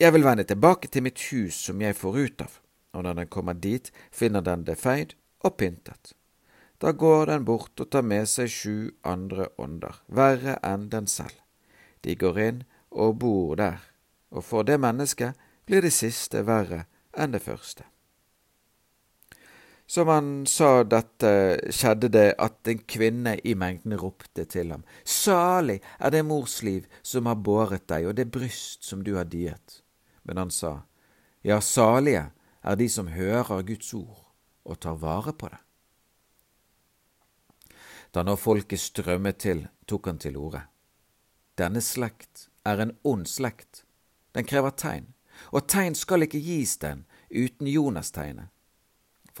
Jeg 0.00 0.12
vil 0.12 0.24
vende 0.24 0.44
tilbake 0.48 0.88
til 0.88 1.04
mitt 1.04 1.20
hus 1.30 1.54
som 1.54 1.80
jeg 1.80 1.94
får 1.94 2.16
ut 2.18 2.42
av. 2.42 2.56
Og 2.94 3.04
når 3.04 3.14
den 3.14 3.28
kommer 3.28 3.54
dit, 3.54 3.92
finner 4.10 4.40
den 4.40 4.64
det 4.64 4.78
feid 4.80 5.14
og 5.44 5.56
pyntet. 5.56 6.14
Da 6.80 6.92
går 6.92 7.26
den 7.26 7.44
bort 7.44 7.80
og 7.80 7.90
tar 7.90 8.02
med 8.02 8.26
seg 8.26 8.48
sju 8.48 8.90
andre 9.04 9.50
ånder, 9.58 10.00
verre 10.08 10.56
enn 10.64 10.88
den 10.88 11.06
selv. 11.06 11.36
De 12.00 12.16
går 12.16 12.40
inn 12.40 12.64
og 12.90 13.18
bor 13.20 13.54
der, 13.56 13.78
og 14.32 14.42
for 14.44 14.64
det 14.64 14.80
mennesket 14.80 15.36
blir 15.66 15.84
det 15.84 15.92
siste 15.92 16.46
verre 16.48 16.86
enn 17.12 17.36
det 17.36 17.44
første. 17.44 17.84
Som 19.90 20.08
han 20.08 20.46
sa 20.46 20.84
dette, 20.86 21.30
skjedde 21.74 22.12
det 22.14 22.28
at 22.38 22.68
en 22.70 22.82
kvinne 22.86 23.32
i 23.42 23.56
mengden 23.58 23.96
ropte 23.98 24.44
til 24.46 24.68
ham. 24.70 24.84
Salig 25.02 25.80
er 25.98 26.12
det 26.14 26.20
mors 26.28 26.60
liv 26.62 26.84
som 27.02 27.26
har 27.26 27.40
båret 27.42 27.88
deg, 27.90 28.06
og 28.06 28.14
det 28.14 28.28
bryst 28.30 28.86
som 28.86 29.02
du 29.02 29.16
har 29.16 29.26
diet. 29.26 29.80
Men 30.22 30.38
han 30.38 30.52
sa, 30.54 30.84
Ja, 31.42 31.58
salige 31.58 32.28
er 32.62 32.78
de 32.78 32.86
som 32.88 33.10
hører 33.10 33.64
Guds 33.66 33.90
ord 33.98 34.28
og 34.62 34.78
tar 34.78 35.00
vare 35.02 35.34
på 35.34 35.50
det. 35.50 35.58
Da 38.14 38.22
nå 38.22 38.38
folket 38.38 38.78
strømmet 38.78 39.42
til, 39.42 39.64
tok 39.90 40.06
han 40.06 40.22
til 40.22 40.38
orde. 40.38 40.62
Denne 41.58 41.82
slekt 41.82 42.46
er 42.62 42.78
en 42.78 42.94
ond 43.02 43.26
slekt. 43.26 43.82
Den 44.38 44.46
krever 44.46 44.70
tegn, 44.70 45.10
og 45.50 45.66
tegn 45.66 45.98
skal 45.98 46.30
ikke 46.30 46.46
gis 46.46 46.78
den 46.78 47.08
uten 47.34 47.66
Jonas-tegnet 47.66 48.54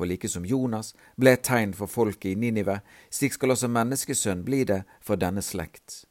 for 0.00 0.06
like 0.06 0.28
som 0.28 0.46
Jonas 0.46 0.94
ble 1.20 1.34
et 1.36 1.42
tegn 1.44 1.74
for 1.76 1.86
folket 1.86 2.30
i 2.30 2.38
Ninive, 2.40 2.78
slik 3.12 3.34
skal 3.36 3.52
også 3.52 3.68
menneskesønn 3.68 4.46
bli 4.46 4.62
det 4.64 4.78
for 5.04 5.20
denne 5.20 5.42
slekt. 5.44 6.06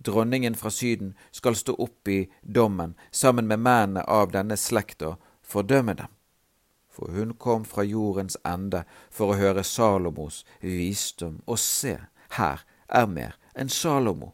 Dronningen 0.00 0.56
fra 0.56 0.72
Syden 0.72 1.10
skal 1.30 1.58
stå 1.60 1.74
opp 1.76 2.08
i 2.08 2.30
dommen 2.40 2.94
sammen 3.10 3.50
med 3.50 3.60
mennene 3.60 4.06
av 4.08 4.32
denne 4.32 4.56
slekta, 4.56 5.18
fordømme 5.44 5.98
dem. 6.00 6.08
For 6.88 7.12
hun 7.12 7.36
kom 7.36 7.68
fra 7.68 7.84
jordens 7.84 8.40
ende 8.48 8.86
for 9.12 9.34
å 9.34 9.38
høre 9.42 9.60
Salomos 9.60 10.46
visdom, 10.64 11.42
og 11.44 11.60
se, 11.60 11.98
her 12.40 12.64
er 12.88 13.12
mer 13.12 13.36
enn 13.52 13.68
Salomo. 13.68 14.32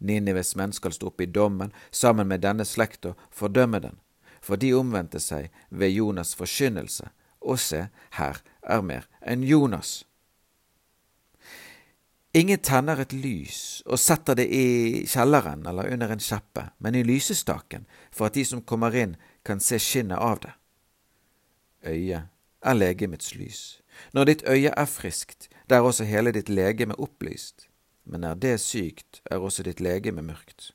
Ninives 0.00 0.56
menn 0.56 0.72
skal 0.72 0.96
stå 0.96 1.12
opp 1.12 1.20
i 1.20 1.28
dommen 1.28 1.76
sammen 1.92 2.32
med 2.32 2.40
denne 2.48 2.64
slekta, 2.64 3.12
fordømme 3.28 3.84
den, 3.84 4.00
for 4.40 4.56
de 4.56 4.72
omvendte 4.72 5.20
seg 5.20 5.52
ved 5.68 5.92
Jonas' 5.92 6.32
forkynnelse, 6.40 7.12
og 7.40 7.58
se, 7.58 7.88
her 8.16 8.40
er 8.62 8.80
mer 8.84 9.08
enn 9.20 9.44
Jonas. 9.46 10.04
Ingen 12.34 12.60
tenner 12.62 13.00
et 13.02 13.12
lys 13.12 13.82
og 13.90 13.98
setter 13.98 14.36
det 14.38 14.46
i 14.54 15.02
kjelleren 15.10 15.64
eller 15.66 15.90
under 15.90 16.12
en 16.14 16.22
kjeppe, 16.22 16.68
men 16.78 16.94
i 16.94 17.02
lysestaken, 17.02 17.88
for 18.14 18.28
at 18.28 18.36
de 18.38 18.44
som 18.46 18.62
kommer 18.62 18.94
inn, 18.94 19.16
kan 19.42 19.58
se 19.60 19.80
skinnet 19.82 20.20
av 20.20 20.38
det. 20.44 20.52
Øyet 21.90 22.28
er 22.62 22.76
legemets 22.76 23.34
lys. 23.34 23.80
Når 24.12 24.24
ditt 24.28 24.44
øye 24.46 24.70
er 24.70 24.86
friskt, 24.86 25.48
det 25.68 25.76
er 25.76 25.86
også 25.86 26.04
hele 26.04 26.30
ditt 26.32 26.48
legeme 26.48 26.94
opplyst. 27.00 27.66
Men 28.04 28.24
er 28.24 28.34
det 28.34 28.60
sykt, 28.60 29.22
er 29.30 29.42
også 29.42 29.62
ditt 29.66 29.80
legeme 29.80 30.22
mørkt. 30.22 30.70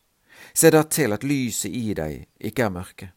Se 0.53 0.71
da 0.71 0.83
til 0.83 1.15
at 1.15 1.23
lyset 1.23 1.71
i 1.71 1.93
deg 1.95 2.25
ikke 2.39 2.67
er 2.67 2.73
mørke. 2.73 3.11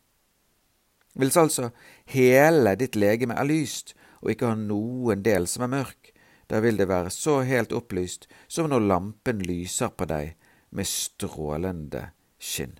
Hvis 1.19 1.37
altså 1.37 1.71
hele 2.15 2.77
ditt 2.79 2.97
legeme 2.97 3.35
er 3.35 3.49
lyst 3.49 3.97
og 4.23 4.33
ikke 4.33 4.53
har 4.53 4.61
noen 4.61 5.23
del 5.27 5.49
som 5.51 5.67
er 5.67 5.75
mørk, 5.75 6.13
da 6.49 6.63
vil 6.65 6.79
det 6.79 6.89
være 6.89 7.11
så 7.13 7.41
helt 7.45 7.75
opplyst 7.77 8.29
som 8.49 8.71
når 8.71 8.87
lampen 8.87 9.43
lyser 9.45 9.91
på 9.93 10.07
deg 10.09 10.37
med 10.71 10.89
strålende 10.89 12.09
skinn. 12.39 12.79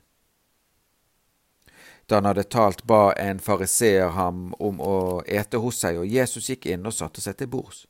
Da 2.09 2.23
han 2.23 2.25
hadde 2.31 2.47
talt, 2.49 2.87
ba 2.89 3.13
en 3.21 3.41
fariseer 3.45 4.15
ham 4.17 4.55
om 4.59 4.81
å 4.81 5.21
ete 5.29 5.61
hos 5.61 5.83
seg, 5.83 5.99
og 6.01 6.09
Jesus 6.09 6.49
gikk 6.49 6.71
inn 6.73 6.89
og 6.89 6.97
satte 6.97 7.21
seg 7.21 7.37
til 7.37 7.51
bords. 7.53 7.85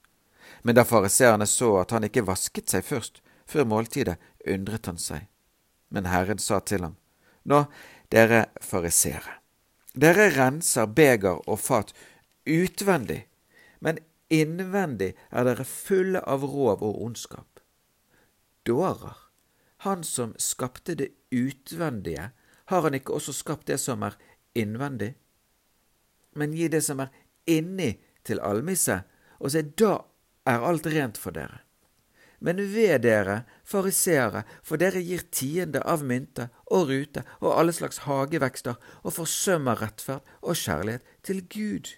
Men 0.66 0.74
da 0.74 0.82
fariseerne 0.82 1.46
så 1.46 1.76
at 1.84 1.94
han 1.94 2.08
ikke 2.08 2.26
vasket 2.26 2.72
seg 2.72 2.82
først, 2.82 3.22
før 3.46 3.68
måltidet, 3.70 4.18
undret 4.42 4.90
han 4.90 4.98
seg. 4.98 5.28
Men 5.94 6.10
Herren 6.10 6.42
sa 6.42 6.58
til 6.60 6.82
ham, 6.82 6.96
Nå, 7.48 7.62
dere 8.10 8.48
fariseere, 8.60 9.37
dere 9.98 10.28
renser 10.34 10.86
beger 10.86 11.40
og 11.48 11.58
fat 11.60 11.92
utvendig, 12.48 13.24
men 13.80 13.98
innvendig 14.30 15.14
er 15.30 15.48
dere 15.48 15.66
fulle 15.68 16.22
av 16.22 16.44
rov 16.46 16.84
og 16.86 17.00
ondskap. 17.04 17.62
Dårer, 18.68 19.16
han 19.86 20.04
som 20.04 20.34
skapte 20.38 20.94
det 20.98 21.10
utvendige, 21.34 22.30
har 22.68 22.82
han 22.84 22.94
ikke 22.94 23.14
også 23.16 23.32
skapt 23.32 23.66
det 23.70 23.78
som 23.80 24.02
er 24.04 24.18
innvendig? 24.58 25.14
Men 26.36 26.52
gi 26.52 26.68
det 26.68 26.82
som 26.84 27.00
er 27.00 27.14
inni 27.48 27.94
til 28.28 28.42
almisse, 28.44 29.00
og 29.40 29.54
se, 29.54 29.62
da 29.62 30.02
er 30.48 30.66
alt 30.68 30.86
rent 30.92 31.18
for 31.18 31.32
dere. 31.32 31.62
Men 32.44 32.60
ved 32.74 33.02
dere, 33.02 33.42
fariseere, 33.66 34.44
for 34.62 34.78
dere 34.78 35.00
gir 35.02 35.24
tiende 35.34 35.80
av 35.82 36.04
mynte 36.06 36.50
og 36.70 36.90
rute 36.90 37.24
og 37.40 37.54
alle 37.54 37.72
slags 37.72 38.02
hagevekster 38.04 38.76
og 39.02 39.14
forsømmer 39.16 39.80
rettferd 39.82 40.26
og 40.42 40.58
kjærlighet 40.58 41.16
til 41.24 41.42
Gud. 41.48 41.94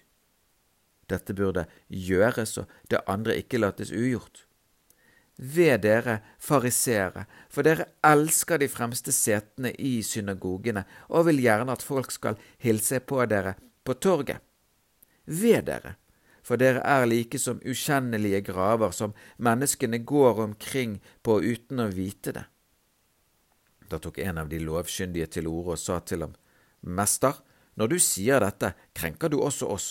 Dette 1.11 1.35
burde 1.35 1.65
gjøres 1.89 2.57
og 2.61 2.71
det 2.91 3.03
andre 3.07 3.37
ikke 3.41 3.59
lates 3.59 3.91
ugjort. 3.91 4.45
Ved 5.41 5.79
dere, 5.81 6.19
fariseere, 6.39 7.25
for 7.49 7.65
dere 7.65 7.87
elsker 8.05 8.59
de 8.61 8.67
fremste 8.69 9.13
setene 9.15 9.71
i 9.73 10.01
synagogene 10.05 10.83
og 11.09 11.25
vil 11.31 11.41
gjerne 11.41 11.73
at 11.73 11.85
folk 11.85 12.11
skal 12.13 12.37
hilse 12.61 12.99
på 12.99 13.23
dere 13.25 13.55
på 13.83 13.95
torget. 13.97 14.37
Ved 15.25 15.65
dere, 15.65 15.95
for 16.43 16.61
dere 16.61 16.83
er 16.85 17.07
like 17.09 17.39
som 17.39 17.61
ukjennelige 17.65 18.43
graver 18.51 18.93
som 18.93 19.15
menneskene 19.37 20.03
går 20.05 20.43
omkring 20.45 20.99
på 21.23 21.39
uten 21.41 21.81
å 21.81 21.89
vite 21.89 22.35
det. 22.37 22.45
Da 23.91 23.99
tok 23.99 24.21
en 24.23 24.39
av 24.39 24.49
de 24.49 24.59
lovkyndige 24.63 25.27
til 25.35 25.49
orde 25.51 25.75
og 25.75 25.81
sa 25.81 25.99
til 25.99 26.23
ham, 26.23 26.35
Mester, 26.81 27.35
når 27.75 27.91
du 27.91 27.97
sier 27.99 28.39
dette, 28.43 28.71
krenker 28.97 29.31
du 29.31 29.41
også 29.43 29.67
oss. 29.67 29.89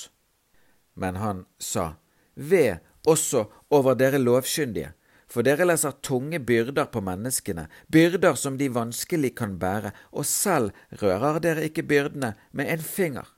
Men 0.96 1.20
han 1.20 1.44
sa, 1.58 1.92
Ved 2.34 2.80
også 3.06 3.44
over 3.70 3.98
dere 3.98 4.18
lovkyndige, 4.20 4.94
for 5.30 5.46
dere 5.46 5.66
leser 5.68 5.94
tunge 6.02 6.40
byrder 6.42 6.88
på 6.90 7.02
menneskene, 7.04 7.68
byrder 7.92 8.38
som 8.40 8.56
de 8.58 8.70
vanskelig 8.72 9.34
kan 9.38 9.58
bære, 9.60 9.92
og 10.10 10.26
selv 10.26 10.72
rører 11.02 11.38
dere 11.44 11.68
ikke 11.68 11.86
byrdene 11.86 12.32
med 12.56 12.72
en 12.72 12.82
finger 12.82 13.28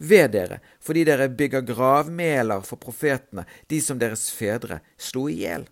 ved 0.00 0.32
dere, 0.32 0.60
fordi 0.80 1.04
dere 1.04 1.28
bygger 1.28 1.66
gravmeler 1.68 2.64
for 2.64 2.80
profetene, 2.80 3.44
de 3.68 3.80
som 3.84 3.98
deres 4.00 4.30
fedre 4.32 4.80
slo 4.96 5.26
i 5.28 5.42
hjel. 5.42 5.66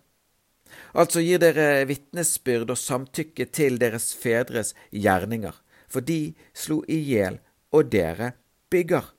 Altså 0.93 1.21
gir 1.23 1.41
dere 1.41 1.85
vitnesbyrd 1.89 2.73
og 2.73 2.79
samtykke 2.79 3.45
til 3.53 3.79
deres 3.81 4.11
fedres 4.15 4.73
gjerninger, 4.91 5.53
for 5.89 6.05
de 6.05 6.33
slo 6.53 6.81
i 6.87 6.99
hjel, 7.11 7.39
og 7.71 7.91
dere 7.93 8.33
bygger. 8.69 9.13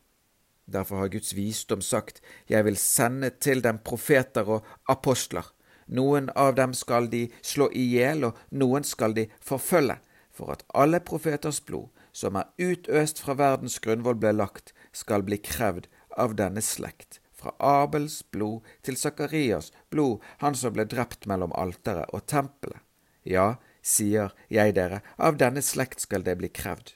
Derfor 0.71 1.03
har 1.03 1.09
Guds 1.09 1.35
visdom 1.35 1.81
sagt, 1.81 2.21
Jeg 2.49 2.65
vil 2.65 2.77
sende 2.77 3.31
til 3.31 3.63
dem 3.63 3.79
profeter 3.79 4.47
og 4.47 4.67
apostler. 4.89 5.47
Noen 5.87 6.31
av 6.37 6.55
dem 6.55 6.75
skal 6.75 7.09
de 7.11 7.29
slå 7.43 7.71
i 7.75 7.83
hjel, 7.95 8.25
og 8.25 8.39
noen 8.51 8.85
skal 8.85 9.15
de 9.15 9.27
forfølge, 9.43 9.99
for 10.31 10.53
at 10.55 10.63
alle 10.75 11.01
profeters 11.01 11.61
blod, 11.61 11.89
som 12.13 12.37
er 12.37 12.51
utøst 12.59 13.19
fra 13.23 13.35
verdens 13.35 13.81
grunnvoll, 13.83 14.19
ble 14.19 14.33
lagt, 14.33 14.73
skal 14.93 15.23
bli 15.27 15.39
krevd 15.43 15.89
av 16.19 16.37
denne 16.39 16.63
slekt, 16.63 17.20
fra 17.41 17.55
Abels 17.59 18.21
blod 18.31 18.67
til 18.85 18.99
Sakarias 19.01 19.73
blod, 19.91 20.21
han 20.45 20.55
som 20.55 20.77
ble 20.77 20.87
drept 20.89 21.27
mellom 21.31 21.55
alteret 21.57 22.13
og 22.15 22.27
tempelet. 22.31 22.81
Ja, 23.25 23.57
sier 23.83 24.35
jeg 24.53 24.77
dere, 24.77 25.01
av 25.17 25.41
denne 25.41 25.63
slekt 25.65 26.05
skal 26.05 26.25
det 26.25 26.37
bli 26.41 26.53
krevd. 26.53 26.95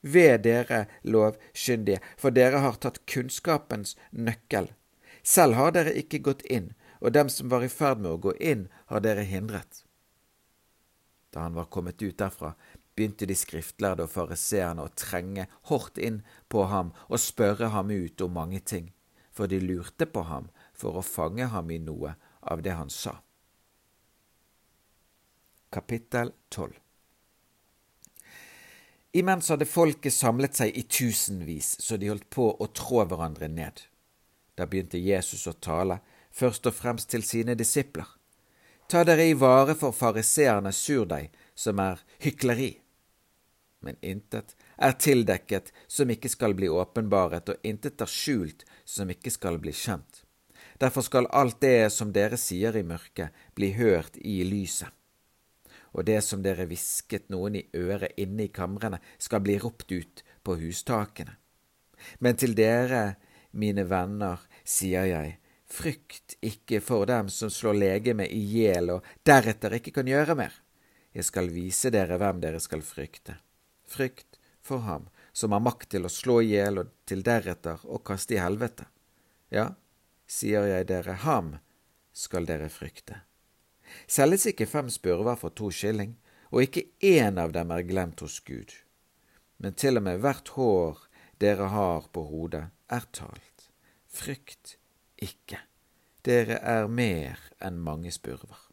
Ved 0.00 0.46
dere 0.46 0.86
lovkyndige, 1.04 2.00
for 2.16 2.32
dere 2.32 2.62
har 2.64 2.80
tatt 2.80 3.02
kunnskapens 3.06 3.96
nøkkel. 4.10 4.70
Selv 5.22 5.58
har 5.60 5.76
dere 5.76 5.92
ikke 5.96 6.22
gått 6.24 6.44
inn, 6.48 6.72
og 7.00 7.12
dem 7.12 7.28
som 7.32 7.52
var 7.52 7.64
i 7.64 7.72
ferd 7.72 8.00
med 8.00 8.14
å 8.14 8.22
gå 8.28 8.34
inn, 8.40 8.68
har 8.88 9.04
dere 9.04 9.24
hindret. 9.28 9.84
Da 11.30 11.44
han 11.44 11.54
var 11.54 11.68
kommet 11.70 12.00
ut 12.02 12.16
derfra, 12.18 12.54
begynte 12.96 13.28
de 13.28 13.36
skriftlærde 13.38 14.04
og 14.04 14.12
fariseerne 14.12 14.84
å 14.84 14.94
trenge 14.98 15.46
hardt 15.70 16.00
inn 16.00 16.20
på 16.52 16.66
ham 16.72 16.90
og 17.08 17.22
spørre 17.22 17.70
ham 17.74 17.92
ut 17.92 18.24
om 18.24 18.34
mange 18.34 18.60
ting, 18.60 18.90
for 19.40 19.48
de 19.48 19.60
lurte 19.60 20.04
på 20.04 20.20
ham 20.28 20.50
for 20.76 20.98
å 21.00 21.02
fange 21.02 21.46
ham 21.48 21.70
i 21.72 21.78
noe 21.80 22.10
av 22.52 22.60
det 22.60 22.74
han 22.76 22.90
sa. 22.92 23.14
Kapittel 25.72 26.34
12 26.52 26.74
Imens 29.16 29.48
hadde 29.48 29.64
folket 29.64 30.12
samlet 30.12 30.60
seg 30.60 30.76
i 30.76 30.82
tusenvis, 30.84 31.70
så 31.80 31.96
de 31.96 32.10
holdt 32.12 32.28
på 32.28 32.50
å 32.52 32.68
trå 32.68 33.06
hverandre 33.08 33.48
ned. 33.48 33.80
Da 34.60 34.68
begynte 34.68 35.00
Jesus 35.00 35.48
å 35.48 35.56
tale, 35.56 36.02
først 36.30 36.68
og 36.68 36.76
fremst 36.76 37.08
til 37.10 37.24
sine 37.24 37.56
disipler. 37.56 38.12
Ta 38.92 39.06
dere 39.08 39.24
i 39.24 39.40
vare 39.40 39.72
for 39.80 39.96
fariseernes 39.96 40.84
surdeig, 40.84 41.32
som 41.56 41.80
er 41.80 42.04
hykleri 42.20 42.74
men 43.80 43.96
intet 44.00 44.56
er 44.76 44.92
tildekket 44.92 45.72
som 45.88 46.10
ikke 46.12 46.28
skal 46.28 46.54
bli 46.56 46.68
åpenbaret, 46.68 47.48
og 47.48 47.66
intet 47.66 48.00
er 48.04 48.10
skjult 48.12 48.64
som 48.90 49.10
ikke 49.12 49.32
skal 49.32 49.58
bli 49.62 49.72
kjent. 49.76 50.24
Derfor 50.80 51.04
skal 51.06 51.28
alt 51.36 51.60
det 51.62 51.90
som 51.92 52.12
dere 52.12 52.38
sier 52.40 52.76
i 52.76 52.84
mørket, 52.86 53.34
bli 53.54 53.72
hørt 53.76 54.16
i 54.16 54.40
lyset. 54.48 54.88
Og 55.90 56.06
det 56.06 56.20
som 56.22 56.42
dere 56.42 56.68
hvisket 56.70 57.28
noen 57.34 57.58
i 57.58 57.66
øret 57.74 58.14
inne 58.20 58.46
i 58.46 58.54
kamrene, 58.54 59.00
skal 59.18 59.42
bli 59.42 59.58
ropt 59.58 59.90
ut 59.90 60.22
på 60.46 60.56
hustakene. 60.60 61.36
Men 62.18 62.38
til 62.38 62.54
dere, 62.56 63.18
mine 63.52 63.84
venner, 63.90 64.40
sier 64.64 65.08
jeg, 65.10 65.36
frykt 65.70 66.38
ikke 66.42 66.80
for 66.82 67.10
dem 67.10 67.28
som 67.30 67.50
slår 67.50 67.76
legemet 67.82 68.32
i 68.32 68.40
hjel 68.54 68.96
og 68.96 69.12
deretter 69.26 69.76
ikke 69.78 69.98
kan 70.00 70.08
gjøre 70.08 70.38
mer. 70.38 70.54
Jeg 71.14 71.26
skal 71.26 71.50
vise 71.52 71.90
dere 71.90 72.18
hvem 72.22 72.40
dere 72.42 72.62
skal 72.62 72.86
frykte 72.86 73.40
frykt 73.90 74.38
for 74.62 74.86
ham 74.86 75.08
som 75.32 75.52
har 75.52 75.62
makt 75.64 75.90
til 75.94 76.06
å 76.06 76.12
slå 76.12 76.40
i 76.42 76.52
hjel 76.54 76.82
og 76.82 76.92
til 77.08 77.24
deretter 77.26 77.82
å 77.86 78.00
kaste 78.04 78.36
i 78.36 78.42
helvete. 78.42 78.86
Ja, 79.50 79.72
sier 80.26 80.66
jeg 80.68 80.88
dere, 80.90 81.18
ham 81.24 81.56
skal 82.12 82.46
dere 82.48 82.70
frykte. 82.72 83.22
Selges 84.06 84.46
ikke 84.50 84.68
fem 84.70 84.90
spurver 84.92 85.38
for 85.38 85.54
to 85.54 85.70
skilling, 85.74 86.14
og 86.50 86.66
ikke 86.66 86.88
én 87.06 87.38
av 87.38 87.54
dem 87.54 87.70
er 87.74 87.86
glemt 87.86 88.22
hos 88.22 88.40
Gud. 88.46 88.72
Men 89.58 89.74
til 89.78 90.00
og 90.00 90.06
med 90.06 90.22
hvert 90.22 90.54
hår 90.56 91.04
dere 91.42 91.70
har 91.74 92.08
på 92.14 92.24
hodet, 92.30 92.66
er 92.90 93.06
talt. 93.14 93.70
Frykt 94.10 94.76
ikke, 95.22 95.60
dere 96.26 96.58
er 96.58 96.90
mer 96.90 97.38
enn 97.62 97.78
mange 97.82 98.10
spurver. 98.14 98.69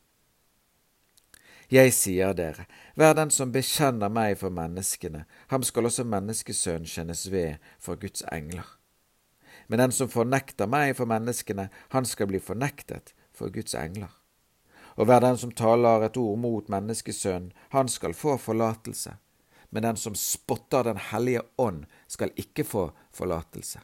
Jeg 1.68 1.92
sier 1.92 2.32
dere, 2.32 2.64
hver 2.96 3.14
den 3.18 3.32
som 3.34 3.52
bekjenner 3.52 4.08
meg 4.08 4.38
for 4.40 4.54
menneskene, 4.56 5.26
ham 5.52 5.66
skal 5.68 5.90
også 5.90 6.06
menneskesønnen 6.08 6.88
kjennes 6.88 7.26
ved 7.32 7.58
for 7.84 8.00
Guds 8.00 8.24
engler. 8.32 8.64
Men 9.68 9.84
den 9.84 9.92
som 9.92 10.08
fornekter 10.08 10.70
meg 10.72 10.96
for 10.96 11.10
menneskene, 11.12 11.68
han 11.92 12.08
skal 12.08 12.30
bli 12.32 12.40
fornektet 12.40 13.12
for 13.36 13.52
Guds 13.52 13.76
engler. 13.76 14.14
Og 14.96 15.06
hver 15.06 15.20
den 15.22 15.38
som 15.38 15.52
taler 15.52 16.08
et 16.08 16.18
ord 16.18 16.40
mot 16.40 16.70
menneskesønnen, 16.72 17.52
han 17.76 17.92
skal 17.92 18.16
få 18.16 18.38
forlatelse. 18.40 19.18
Men 19.70 19.84
den 19.84 20.00
som 20.00 20.16
spotter 20.16 20.84
Den 20.84 20.98
hellige 21.12 21.42
ånd, 21.58 21.84
skal 22.08 22.32
ikke 22.36 22.64
få 22.64 22.92
forlatelse. 23.12 23.80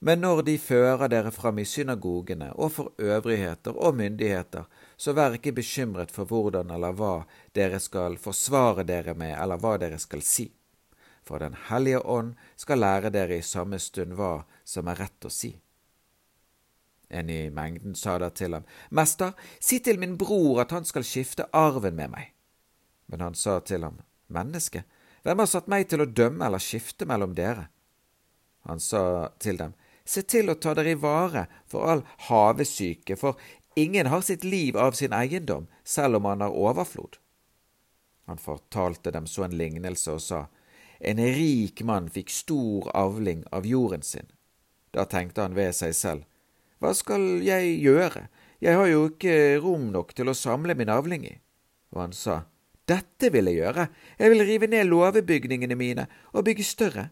Men 0.00 0.20
når 0.20 0.42
de 0.42 0.58
fører 0.58 1.08
dere 1.08 1.32
fram 1.32 1.58
i 1.58 1.64
synagogene 1.64 2.52
og 2.52 2.72
for 2.72 2.92
øvrigheter 2.98 3.72
og 3.72 3.96
myndigheter, 3.96 4.64
så 4.96 5.12
vær 5.12 5.36
ikke 5.36 5.54
bekymret 5.56 6.12
for 6.12 6.28
hvordan 6.28 6.70
eller 6.72 6.94
hva 6.96 7.14
dere 7.56 7.80
skal 7.80 8.16
forsvare 8.20 8.86
dere 8.88 9.14
med, 9.14 9.34
eller 9.36 9.60
hva 9.60 9.76
dere 9.80 9.98
skal 10.00 10.24
si. 10.24 10.48
For 11.26 11.38
Den 11.38 11.56
hellige 11.68 12.00
ånd 12.00 12.34
skal 12.56 12.80
lære 12.80 13.10
dere 13.10 13.38
i 13.38 13.44
samme 13.44 13.78
stund 13.82 14.14
hva 14.16 14.46
som 14.64 14.88
er 14.88 15.00
rett 15.02 15.26
å 15.26 15.32
si. 15.32 15.52
En 17.08 17.30
i 17.30 17.50
mengden 17.50 17.94
sa 17.94 18.16
da 18.18 18.30
til 18.30 18.56
ham, 18.56 18.64
Mester, 18.90 19.34
si 19.60 19.78
til 19.78 19.98
min 19.98 20.16
bror 20.18 20.62
at 20.64 20.72
han 20.74 20.86
skal 20.86 21.06
skifte 21.06 21.46
arven 21.52 21.94
med 21.98 22.10
meg. 22.14 22.32
Men 23.06 23.22
han 23.22 23.34
sa 23.38 23.60
til 23.60 23.84
ham, 23.86 24.00
Menneske, 24.26 24.82
hvem 25.22 25.38
har 25.38 25.50
satt 25.50 25.68
meg 25.70 25.86
til 25.90 26.02
å 26.02 26.10
dømme 26.10 26.46
eller 26.46 26.62
skifte 26.62 27.06
mellom 27.06 27.34
dere? 27.34 27.68
Han 28.66 28.82
sa 28.82 29.30
til 29.38 29.60
dem, 29.60 29.74
Se 30.06 30.22
til 30.22 30.52
å 30.52 30.54
ta 30.54 30.70
dere 30.78 30.92
i 30.94 30.98
vare 31.02 31.48
for 31.66 31.90
all 31.90 32.02
havesyke, 32.28 33.16
for 33.18 33.34
ingen 33.76 34.06
har 34.06 34.20
sitt 34.20 34.44
liv 34.44 34.76
av 34.76 34.92
sin 34.92 35.12
eiendom, 35.12 35.68
selv 35.84 36.16
om 36.16 36.24
han 36.24 36.40
har 36.40 36.56
overflod. 36.56 37.18
Han 38.26 38.38
fortalte 38.38 39.12
dem 39.14 39.26
så 39.26 39.44
en 39.46 39.56
lignelse 39.56 40.16
og 40.16 40.22
sa, 40.22 40.46
En 41.00 41.20
rik 41.20 41.82
mann 41.84 42.08
fikk 42.08 42.30
stor 42.32 42.88
avling 42.96 43.44
av 43.52 43.66
jorden 43.68 44.02
sin. 44.02 44.26
Da 44.96 45.04
tenkte 45.04 45.44
han 45.44 45.54
ved 45.54 45.74
seg 45.76 45.94
selv, 45.94 46.24
Hva 46.80 46.94
skal 46.96 47.42
jeg 47.44 47.76
gjøre, 47.84 48.28
jeg 48.60 48.76
har 48.76 48.88
jo 48.88 49.06
ikke 49.10 49.60
rom 49.60 49.90
nok 49.92 50.14
til 50.16 50.32
å 50.32 50.36
samle 50.36 50.74
min 50.74 50.88
avling 50.88 51.26
i. 51.28 51.34
Og 51.92 52.00
han 52.00 52.16
sa, 52.16 52.46
Dette 52.88 53.28
vil 53.34 53.50
jeg 53.50 53.60
gjøre, 53.60 53.88
jeg 54.18 54.32
vil 54.32 54.46
rive 54.48 54.70
ned 54.70 54.88
låvebygningene 54.88 55.76
mine 55.76 56.06
og 56.32 56.46
bygge 56.48 56.64
større. 56.64 57.10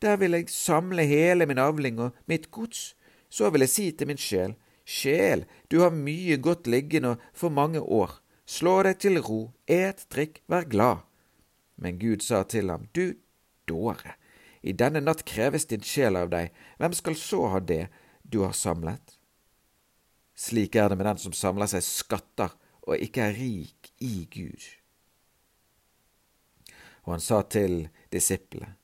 Der 0.00 0.16
vil 0.16 0.32
jeg 0.32 0.48
samle 0.48 1.04
hele 1.04 1.46
min 1.46 1.60
avling 1.60 2.00
og 2.00 2.16
mitt 2.30 2.50
gods. 2.50 2.94
Så 3.28 3.50
vil 3.50 3.66
jeg 3.66 3.74
si 3.74 3.86
til 3.92 4.08
min 4.08 4.18
sjel, 4.18 4.56
Sjel, 4.90 5.44
du 5.70 5.78
har 5.84 5.94
mye 5.94 6.34
godt 6.42 6.66
liggende 6.66 7.14
for 7.32 7.54
mange 7.54 7.78
år. 7.78 8.16
Slå 8.50 8.80
deg 8.82 8.98
til 8.98 9.20
ro, 9.22 9.52
et, 9.70 10.02
drikk, 10.10 10.40
vær 10.50 10.66
glad. 10.66 11.04
Men 11.78 12.00
Gud 12.00 12.24
sa 12.26 12.42
til 12.42 12.72
ham, 12.72 12.88
Du 12.92 13.14
dåre, 13.70 14.16
i 14.66 14.74
denne 14.74 15.00
natt 15.00 15.22
kreves 15.24 15.68
din 15.70 15.84
sjel 15.86 16.18
av 16.18 16.32
deg, 16.32 16.50
hvem 16.82 16.96
skal 16.96 17.16
så 17.16 17.46
ha 17.52 17.60
det 17.62 17.84
du 18.26 18.42
har 18.42 18.56
samlet? 18.56 19.14
Slik 20.34 20.74
er 20.74 20.90
det 20.90 20.98
med 20.98 21.06
den 21.06 21.22
som 21.22 21.36
samler 21.36 21.70
seg 21.70 21.86
skatter 21.86 22.56
og 22.82 22.98
ikke 22.98 23.28
er 23.28 23.36
rik 23.38 23.92
i 24.02 24.26
Gud. 24.32 24.66
Og 27.06 27.14
han 27.14 27.22
sa 27.24 27.42
til 27.46 27.86
disiplene, 28.10 28.74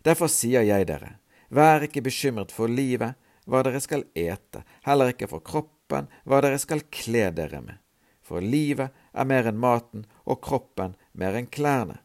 Derfor 0.00 0.30
sier 0.32 0.62
jeg 0.64 0.86
dere, 0.88 1.18
vær 1.52 1.82
ikke 1.84 2.00
bekymret 2.06 2.54
for 2.54 2.70
livet, 2.70 3.18
hva 3.50 3.64
dere 3.66 3.80
skal 3.82 4.06
ete, 4.14 4.62
heller 4.86 5.12
ikke 5.12 5.28
for 5.30 5.42
kroppen, 5.44 6.06
hva 6.24 6.40
dere 6.44 6.58
skal 6.62 6.86
kle 6.94 7.28
dere 7.34 7.60
med. 7.64 7.80
For 8.22 8.42
livet 8.44 8.94
er 9.10 9.26
mer 9.26 9.48
enn 9.50 9.58
maten, 9.58 10.06
og 10.22 10.38
kroppen 10.46 10.94
mer 11.18 11.34
enn 11.34 11.50
klærne. 11.50 11.98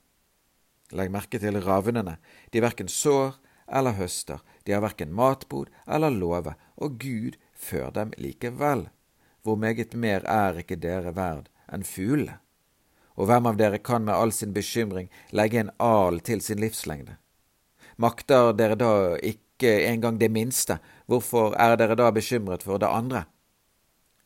Legg 0.95 1.11
merke 1.13 1.37
til 1.41 1.61
ravnene, 1.61 2.17
de 2.49 2.61
verken 2.65 2.89
sår 2.89 3.37
eller 3.69 3.97
høster, 3.97 4.41
de 4.65 4.73
har 4.73 4.81
verken 4.81 5.13
matbod 5.13 5.69
eller 5.85 6.13
låve, 6.13 6.55
og 6.81 6.97
Gud 7.01 7.37
før 7.53 7.91
dem 7.93 8.13
likevel. 8.17 8.87
Hvor 9.45 9.57
meget 9.61 9.93
mer 9.93 10.25
er 10.25 10.57
ikke 10.61 10.79
dere 10.81 11.13
verd 11.13 11.51
enn 11.69 11.85
fuglene? 11.85 12.39
Og 13.15 13.29
hvem 13.29 13.45
av 13.47 13.55
dere 13.55 13.77
kan 13.79 14.03
med 14.03 14.17
all 14.17 14.33
sin 14.35 14.51
bekymring 14.53 15.07
legge 15.31 15.61
en 15.61 15.71
al 15.79 16.19
til 16.19 16.41
sin 16.43 16.59
livslengde? 16.59 17.15
Makter 17.95 18.51
dere 18.57 18.75
da 18.75 18.89
ikke 19.23 19.44
engang 19.65 20.19
det 20.19 20.31
minste, 20.31 20.79
hvorfor 21.05 21.55
er 21.59 21.75
dere 21.79 21.97
da 21.97 22.11
bekymret 22.11 22.63
for 22.63 22.81
det 22.81 22.89
andre? 22.89 23.25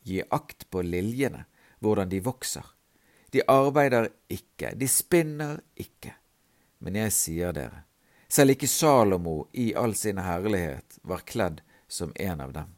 Gi 0.06 0.22
akt 0.30 0.68
på 0.70 0.82
liljene, 0.82 1.44
hvordan 1.80 2.08
de 2.08 2.22
vokser. 2.24 2.64
De 3.30 3.42
arbeider 3.48 4.08
ikke, 4.28 4.74
de 4.74 4.88
spinner 4.88 5.60
ikke. 5.78 6.14
Men 6.80 6.96
jeg 6.96 7.14
sier 7.14 7.54
dere, 7.54 7.84
selv 8.30 8.54
ikke 8.54 8.70
Salomo 8.70 9.44
i 9.52 9.70
all 9.76 9.94
sin 9.98 10.18
herlighet 10.22 10.98
var 11.02 11.26
kledd 11.26 11.60
som 11.90 12.12
en 12.16 12.40
av 12.40 12.54
dem. 12.54 12.76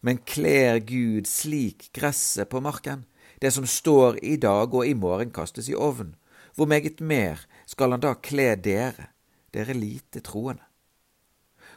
Men 0.00 0.20
kler 0.24 0.78
Gud 0.84 1.28
slik 1.28 1.90
gresset 1.96 2.50
på 2.50 2.60
marken, 2.64 3.04
det 3.40 3.52
som 3.52 3.66
står 3.66 4.20
i 4.24 4.36
dag 4.40 4.74
og 4.74 4.86
i 4.86 4.94
morgen 4.94 5.32
kastes 5.34 5.68
i 5.68 5.74
ovn, 5.76 6.14
hvor 6.54 6.70
meget 6.70 7.00
mer 7.00 7.42
skal 7.66 7.94
han 7.94 8.02
da 8.02 8.14
kle 8.14 8.54
dere, 8.56 9.10
dere 9.54 9.74
lite 9.74 10.22
troende. 10.24 10.62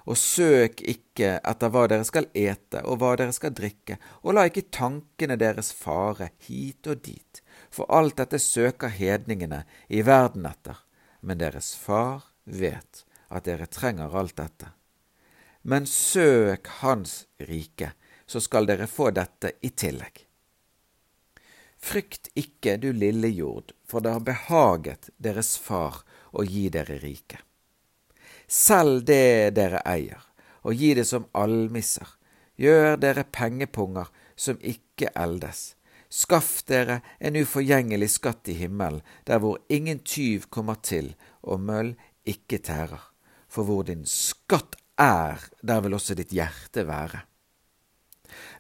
Og 0.07 0.15
søk 0.15 0.79
ikke 0.87 1.33
etter 1.43 1.71
hva 1.73 1.83
dere 1.91 2.05
skal 2.07 2.29
ete 2.31 2.79
og 2.87 3.01
hva 3.01 3.15
dere 3.19 3.35
skal 3.35 3.51
drikke, 3.55 3.97
og 4.23 4.37
la 4.37 4.45
ikke 4.47 4.69
tankene 4.71 5.35
deres 5.39 5.73
fare 5.75 6.29
hit 6.47 6.87
og 6.87 7.03
dit, 7.03 7.41
for 7.69 7.89
alt 7.91 8.15
dette 8.21 8.39
søker 8.39 8.93
hedningene 8.93 9.65
i 9.91 10.05
verden 10.07 10.47
etter, 10.47 10.79
men 11.19 11.41
deres 11.41 11.73
far 11.75 12.31
vet 12.45 13.03
at 13.27 13.47
dere 13.49 13.67
trenger 13.67 14.15
alt 14.15 14.37
dette. 14.39 14.71
Men 15.67 15.85
søk 15.85 16.69
Hans 16.79 17.25
rike, 17.43 17.91
så 18.27 18.39
skal 18.39 18.67
dere 18.69 18.87
få 18.87 19.09
dette 19.11 19.51
i 19.59 19.73
tillegg. 19.75 20.23
Frykt 21.77 22.31
ikke, 22.35 22.77
du 22.79 22.89
lille 22.95 23.29
jord, 23.35 23.73
for 23.87 24.03
det 24.03 24.15
har 24.15 24.23
behaget 24.23 25.11
deres 25.19 25.57
far 25.59 26.01
å 26.31 26.47
gi 26.47 26.67
dere 26.73 26.97
rike. 27.03 27.43
Selg 28.47 29.03
det 29.09 29.55
dere 29.57 29.81
eier, 29.83 30.21
og 30.63 30.75
gi 30.79 30.93
det 30.95 31.03
som 31.07 31.27
almisser. 31.35 32.07
Gjør 32.55 32.95
dere 33.01 33.25
pengepunger 33.27 34.07
som 34.39 34.57
ikke 34.63 35.11
eldes. 35.19 35.73
Skaff 36.07 36.63
dere 36.71 37.01
en 37.19 37.35
uforgjengelig 37.35 38.13
skatt 38.15 38.47
i 38.47 38.55
himmelen, 38.55 39.03
der 39.27 39.41
hvor 39.43 39.59
ingen 39.67 39.99
tyv 39.99 40.47
kommer 40.49 40.79
til 40.79 41.11
og 41.43 41.59
møll 41.59 41.91
ikke 42.23 42.61
tærer. 42.63 43.03
For 43.51 43.67
hvor 43.67 43.83
din 43.87 44.05
skatt 44.07 44.79
er, 44.95 45.43
der 45.61 45.83
vil 45.83 45.97
også 45.99 46.15
ditt 46.15 46.31
hjerte 46.31 46.87
være. 46.87 47.25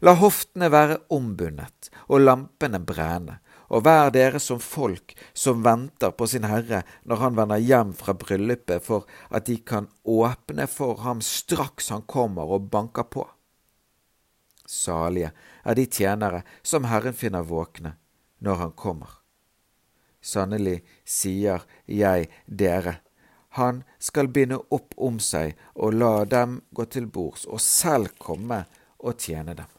La 0.03 0.13
hoftene 0.19 0.69
være 0.71 0.99
ombundet 1.15 1.89
og 2.07 2.21
lampene 2.23 2.79
brenne, 2.83 3.39
og 3.67 3.83
vær 3.87 4.11
dere 4.15 4.39
som 4.39 4.59
folk 4.63 5.13
som 5.35 5.63
venter 5.65 6.13
på 6.15 6.27
sin 6.29 6.47
Herre 6.47 6.83
når 7.03 7.23
han 7.23 7.39
vender 7.39 7.63
hjem 7.63 7.93
fra 7.97 8.15
bryllupet, 8.17 8.83
for 8.83 9.07
at 9.29 9.47
de 9.47 9.57
kan 9.59 9.89
åpne 10.03 10.67
for 10.71 11.03
ham 11.03 11.21
straks 11.21 11.91
han 11.91 12.05
kommer 12.07 12.47
og 12.47 12.69
banker 12.71 13.07
på. 13.11 13.27
Salige 14.67 15.31
er 15.63 15.75
de 15.75 15.85
tjenere 15.85 16.43
som 16.63 16.87
Herren 16.87 17.15
finner 17.15 17.47
våkne 17.47 17.95
når 18.43 18.63
han 18.63 18.75
kommer. 18.75 19.09
Sannelig 20.21 20.81
sier 21.07 21.63
jeg 21.87 22.27
dere, 22.47 22.97
han 23.57 23.83
skal 23.99 24.27
binde 24.27 24.59
opp 24.75 24.93
om 24.97 25.21
seg 25.23 25.55
og 25.73 25.95
la 25.95 26.25
dem 26.29 26.59
gå 26.75 26.85
til 26.91 27.07
bords, 27.07 27.47
og 27.47 27.61
selv 27.63 28.11
komme 28.19 28.65
og 28.99 29.17
tjene 29.23 29.55
dem. 29.57 29.69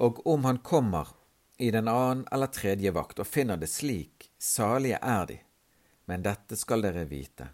Og 0.00 0.22
om 0.26 0.48
han 0.48 0.58
kommer 0.64 1.12
i 1.58 1.70
den 1.70 1.88
annen 1.88 2.26
eller 2.32 2.46
tredje 2.46 2.92
vakt 2.94 3.20
og 3.22 3.28
finner 3.28 3.60
det 3.60 3.70
slik, 3.70 4.30
salige 4.38 4.98
er 5.02 5.26
de. 5.26 5.38
Men 6.10 6.24
dette 6.24 6.56
skal 6.58 6.82
dere 6.82 7.04
vite, 7.06 7.48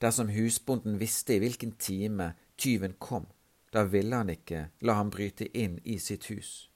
dersom 0.00 0.30
husbonden 0.32 0.98
visste 1.00 1.36
i 1.36 1.42
hvilken 1.42 1.74
time 1.78 2.32
tyven 2.56 2.96
kom, 2.98 3.26
da 3.72 3.84
ville 3.84 4.16
han 4.16 4.32
ikke 4.32 4.68
la 4.86 4.96
ham 4.98 5.10
bryte 5.12 5.46
inn 5.56 5.78
i 5.84 5.98
sitt 5.98 6.30
hus. 6.30 6.70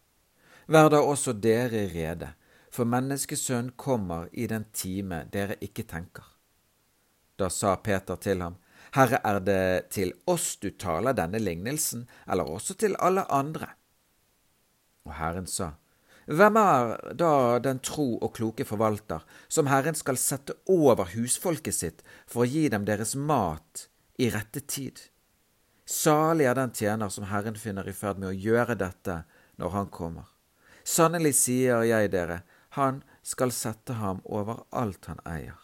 Vær 0.67 0.91
da 0.93 1.01
også 1.03 1.35
dere 1.37 1.87
rede, 1.93 2.31
for 2.71 2.89
menneskesønn 2.89 3.75
kommer 3.77 4.29
i 4.33 4.47
den 4.51 4.67
time 4.73 5.25
dere 5.33 5.59
ikke 5.63 5.85
tenker. 5.89 6.27
Da 7.37 7.51
sa 7.51 7.77
Peter 7.77 8.17
til 8.17 8.43
ham, 8.43 8.57
Herre, 8.95 9.19
er 9.27 9.41
det 9.43 9.91
til 9.91 10.13
oss 10.31 10.55
du 10.63 10.69
taler 10.79 11.17
denne 11.17 11.41
lignelsen, 11.41 12.05
eller 12.31 12.47
også 12.47 12.77
til 12.79 12.95
alle 13.03 13.25
andre? 13.33 13.73
Og 15.05 15.17
Herren 15.19 15.49
sa, 15.51 15.73
hvem 16.27 16.57
er 16.57 17.15
da 17.21 17.59
den 17.61 17.81
tro 17.85 18.15
og 18.17 18.33
kloke 18.37 18.65
forvalter, 18.65 19.25
som 19.49 19.69
Herren 19.69 19.97
skal 19.99 20.17
sette 20.21 20.57
over 20.71 21.11
husfolket 21.13 21.77
sitt 21.77 22.05
for 22.27 22.45
å 22.45 22.49
gi 22.49 22.69
dem 22.73 22.87
deres 22.89 23.13
mat 23.15 23.89
i 24.17 24.31
rette 24.33 24.65
tid? 24.65 25.03
Salig 25.85 26.47
er 26.49 26.57
den 26.57 26.73
tjener 26.73 27.13
som 27.13 27.29
Herren 27.29 27.59
finner 27.61 27.89
i 27.89 27.93
ferd 27.93 28.23
med 28.23 28.31
å 28.31 28.39
gjøre 28.47 28.79
dette 28.81 29.21
når 29.61 29.77
han 29.77 29.91
kommer. 29.93 30.31
Sannelig 30.85 31.35
sier 31.37 31.85
jeg 31.85 32.13
dere, 32.13 32.41
han 32.77 33.03
skal 33.25 33.53
sette 33.53 33.97
ham 34.01 34.23
over 34.25 34.65
alt 34.73 35.07
han 35.09 35.21
eier. 35.29 35.61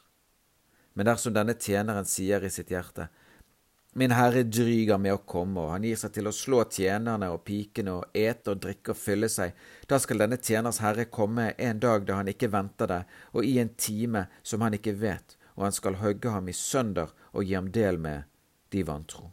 Men 0.93 1.09
dersom 1.09 1.33
denne 1.33 1.57
tjeneren 1.57 2.05
sier 2.09 2.45
i 2.45 2.53
sitt 2.53 2.73
hjerte, 2.73 3.09
Min 3.93 4.13
herre 4.15 4.45
dryger 4.47 4.99
med 5.03 5.17
å 5.17 5.23
komme, 5.27 5.65
og 5.65 5.73
han 5.73 5.83
gir 5.83 5.99
seg 5.99 6.13
til 6.15 6.31
å 6.31 6.35
slå 6.35 6.61
tjenerne 6.71 7.33
og 7.35 7.43
pikene 7.43 7.97
og 7.99 8.15
ete 8.15 8.53
og 8.53 8.61
drikke 8.63 8.95
og 8.95 9.01
fylle 9.01 9.29
seg. 9.29 9.57
Da 9.91 9.99
skal 9.99 10.23
denne 10.23 10.39
tjeners 10.39 10.79
herre 10.79 11.09
komme 11.11 11.49
en 11.59 11.81
dag 11.83 12.07
da 12.07 12.21
han 12.21 12.31
ikke 12.31 12.53
venter 12.53 12.87
det, 12.87 13.01
og 13.35 13.49
i 13.49 13.57
en 13.59 13.73
time 13.75 14.29
som 14.47 14.63
han 14.63 14.79
ikke 14.79 14.95
vet, 15.01 15.35
og 15.59 15.67
han 15.67 15.75
skal 15.75 15.99
hogge 15.99 16.31
ham 16.31 16.47
i 16.47 16.55
sønder 16.55 17.11
og 17.33 17.43
gi 17.43 17.57
ham 17.59 17.73
del 17.75 17.99
med 17.99 18.31
de 18.71 18.85
vantro. 18.87 19.33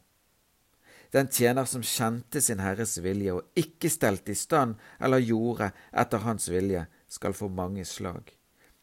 Den 1.13 1.30
tjener 1.30 1.70
som 1.70 1.86
kjente 1.86 2.41
sin 2.41 2.60
herres 2.60 2.98
vilje 3.00 3.38
og 3.38 3.62
ikke 3.62 3.91
stelte 3.93 4.34
i 4.34 4.36
stand 4.36 4.76
eller 5.00 5.24
gjorde 5.24 5.70
etter 5.93 6.26
hans 6.26 6.50
vilje, 6.50 6.88
skal 7.08 7.38
få 7.38 7.48
mange 7.48 7.86
slag. 7.88 8.34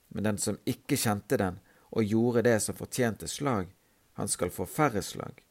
Men 0.09 0.25
den 0.25 0.39
som 0.41 0.57
ikke 0.65 0.97
kjente 0.97 1.37
den 1.37 1.59
og 1.91 2.07
gjorde 2.09 2.47
det 2.47 2.57
som 2.63 2.79
fortjente 2.79 3.29
slag, 3.29 3.69
han 4.15 4.31
skal 4.31 4.55
få 4.55 4.65
færre 4.65 5.03
slag. 5.03 5.44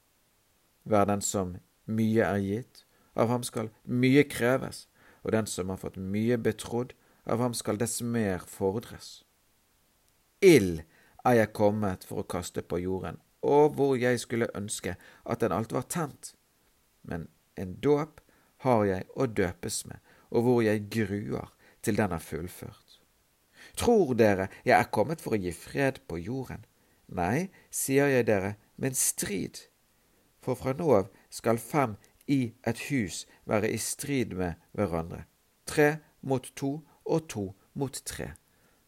Vær 0.84 1.08
den 1.08 1.22
som 1.24 1.56
mye 1.86 2.26
er 2.26 2.42
gitt, 2.44 2.84
av 3.16 3.30
ham 3.30 3.44
skal 3.46 3.70
mye 3.86 4.24
kreves, 4.28 4.88
og 5.24 5.32
den 5.36 5.48
som 5.48 5.70
har 5.72 5.80
fått 5.80 6.00
mye 6.00 6.38
betrodd, 6.38 6.94
av 7.26 7.40
ham 7.40 7.54
skal 7.56 7.80
dess 7.80 8.02
mer 8.02 8.44
fordres. 8.50 9.24
Ild 10.44 10.82
er 11.24 11.38
jeg 11.38 11.54
kommet 11.56 12.04
for 12.04 12.24
å 12.24 12.28
kaste 12.28 12.66
på 12.68 12.82
jorden, 12.84 13.22
og 13.44 13.78
hvor 13.78 13.96
jeg 14.00 14.20
skulle 14.20 14.52
ønske 14.56 14.98
at 15.24 15.44
den 15.44 15.56
alt 15.56 15.72
var 15.76 15.88
tent. 15.88 16.34
Men 17.04 17.30
en 17.60 17.78
dåp 17.80 18.20
har 18.68 18.84
jeg 18.88 19.08
å 19.16 19.28
døpes 19.28 19.84
med, 19.88 20.00
og 20.32 20.48
hvor 20.48 20.62
jeg 20.66 20.88
gruer 20.92 21.52
til 21.84 22.00
den 22.00 22.16
er 22.16 22.24
fullført. 22.24 23.00
Tror 23.80 24.14
dere 24.20 24.50
jeg 24.68 24.76
er 24.76 24.92
kommet 24.92 25.24
for 25.24 25.36
å 25.36 25.40
gi 25.40 25.54
fred 25.56 26.02
på 26.08 26.20
jorden? 26.20 26.66
Nei, 27.08 27.50
sier 27.72 28.12
jeg 28.12 28.28
dere, 28.28 28.56
men 28.76 28.96
strid 28.98 29.60
for 30.44 30.60
fra 30.60 30.76
nå 30.78 30.90
av 31.00 31.12
skal 31.32 31.62
fem 31.62 31.96
i 32.28 32.54
et 32.68 32.80
hus 32.90 33.24
være 33.50 33.72
i 33.72 33.80
strid 33.80 34.36
med 34.38 34.60
hverandre. 34.78 35.24
Tre 35.66 35.98
mot 36.22 36.46
to 36.56 36.84
og 37.06 37.30
to 37.32 37.46
mot 37.74 38.02
tre. 38.06 38.34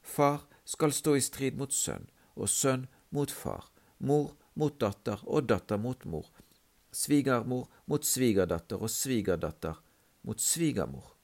Far 0.02 0.46
skal 0.66 0.94
stå 0.94 1.16
i 1.16 1.24
strid 1.24 1.58
mot 1.60 1.74
sønn, 1.74 2.08
og 2.36 2.50
sønn 2.52 2.88
mot 3.16 3.32
far, 3.32 3.70
mor 4.00 4.36
mot 4.56 4.76
datter 4.80 5.22
og 5.26 5.48
datter 5.50 5.80
mot 5.82 6.06
mor, 6.06 6.28
svigermor 6.92 7.68
mot 7.88 8.06
svigerdatter 8.06 8.82
og 8.82 8.92
svigerdatter 8.92 9.80
mot 10.26 10.42
svigermor. 10.42 11.16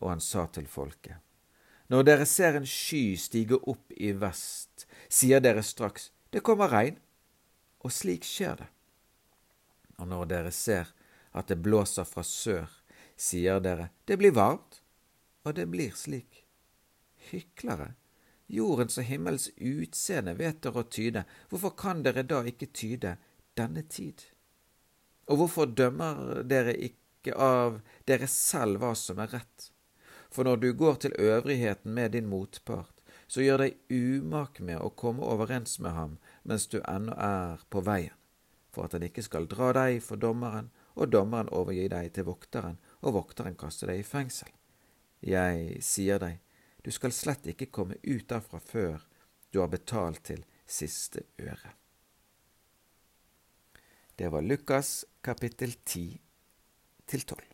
Og 0.00 0.10
han 0.10 0.20
sa 0.20 0.46
til 0.52 0.66
folket, 0.66 1.20
Når 1.88 2.02
dere 2.02 2.26
ser 2.26 2.56
en 2.56 2.66
sky 2.66 3.14
stige 3.20 3.58
opp 3.68 3.92
i 3.92 4.12
vest, 4.12 4.86
sier 5.08 5.40
dere 5.40 5.62
straks, 5.62 6.10
Det 6.32 6.42
kommer 6.42 6.66
regn, 6.68 6.96
og 7.84 7.92
slik 7.92 8.24
skjer 8.24 8.62
det. 8.62 8.70
Og 10.00 10.08
når 10.10 10.30
dere 10.30 10.54
ser 10.54 10.90
at 11.34 11.50
det 11.50 11.60
blåser 11.62 12.06
fra 12.08 12.24
sør, 12.26 12.70
sier 13.16 13.60
dere, 13.60 13.90
Det 14.04 14.16
blir 14.18 14.32
varmt, 14.32 14.82
og 15.44 15.54
det 15.54 15.66
blir 15.70 15.92
slik. 15.94 16.46
Hyklere, 17.30 17.94
jordens 18.46 18.98
og 18.98 19.04
himmels 19.04 19.50
utseende 19.56 20.34
vet 20.34 20.62
dere 20.62 20.82
å 20.82 20.88
tyde, 20.88 21.24
hvorfor 21.48 21.76
kan 21.76 22.02
dere 22.02 22.22
da 22.22 22.42
ikke 22.44 22.72
tyde 22.72 23.16
denne 23.56 23.82
tid? 23.82 24.24
Og 25.28 25.40
hvorfor 25.40 25.66
dømmer 25.66 26.42
dere 26.44 26.74
ikke 26.76 27.36
av 27.36 27.80
dere 28.08 28.28
selv 28.28 28.82
hva 28.82 28.92
som 28.98 29.22
er 29.22 29.32
rett? 29.38 29.70
For 30.34 30.44
når 30.44 30.56
du 30.60 30.72
går 30.74 30.94
til 30.94 31.16
øvrigheten 31.18 31.94
med 31.94 32.12
din 32.12 32.28
motpart, 32.28 32.90
så 33.26 33.40
gjør 33.40 33.64
deg 33.64 33.78
umak 33.90 34.60
med 34.60 34.82
å 34.82 34.92
komme 34.92 35.24
overens 35.24 35.78
med 35.80 35.94
ham 35.96 36.16
mens 36.44 36.66
du 36.68 36.80
ennå 36.88 37.14
er 37.16 37.62
på 37.70 37.82
veien, 37.84 38.14
for 38.72 38.86
at 38.86 38.96
han 38.96 39.06
ikke 39.06 39.24
skal 39.24 39.48
dra 39.50 39.72
deg 39.76 40.00
for 40.04 40.20
dommeren, 40.20 40.70
og 40.94 41.10
dommeren 41.10 41.50
overgi 41.52 41.88
deg 41.90 42.12
til 42.14 42.28
vokteren, 42.28 42.78
og 43.02 43.16
vokteren 43.18 43.56
kaste 43.58 43.88
deg 43.90 44.02
i 44.02 44.06
fengsel. 44.06 44.50
Jeg 45.24 45.80
sier 45.82 46.20
deg, 46.22 46.40
du 46.84 46.92
skal 46.92 47.14
slett 47.16 47.48
ikke 47.48 47.72
komme 47.72 47.96
ut 48.04 48.28
derfra 48.28 48.60
før 48.60 49.06
du 49.50 49.62
har 49.62 49.72
betalt 49.72 50.24
til 50.28 50.44
siste 50.66 51.24
øre. 51.40 51.72
Det 54.14 54.30
var 54.30 54.44
Lukas 54.46 55.04
kapittel 55.24 55.74
10 55.84 56.20
til 57.06 57.26
12. 57.26 57.53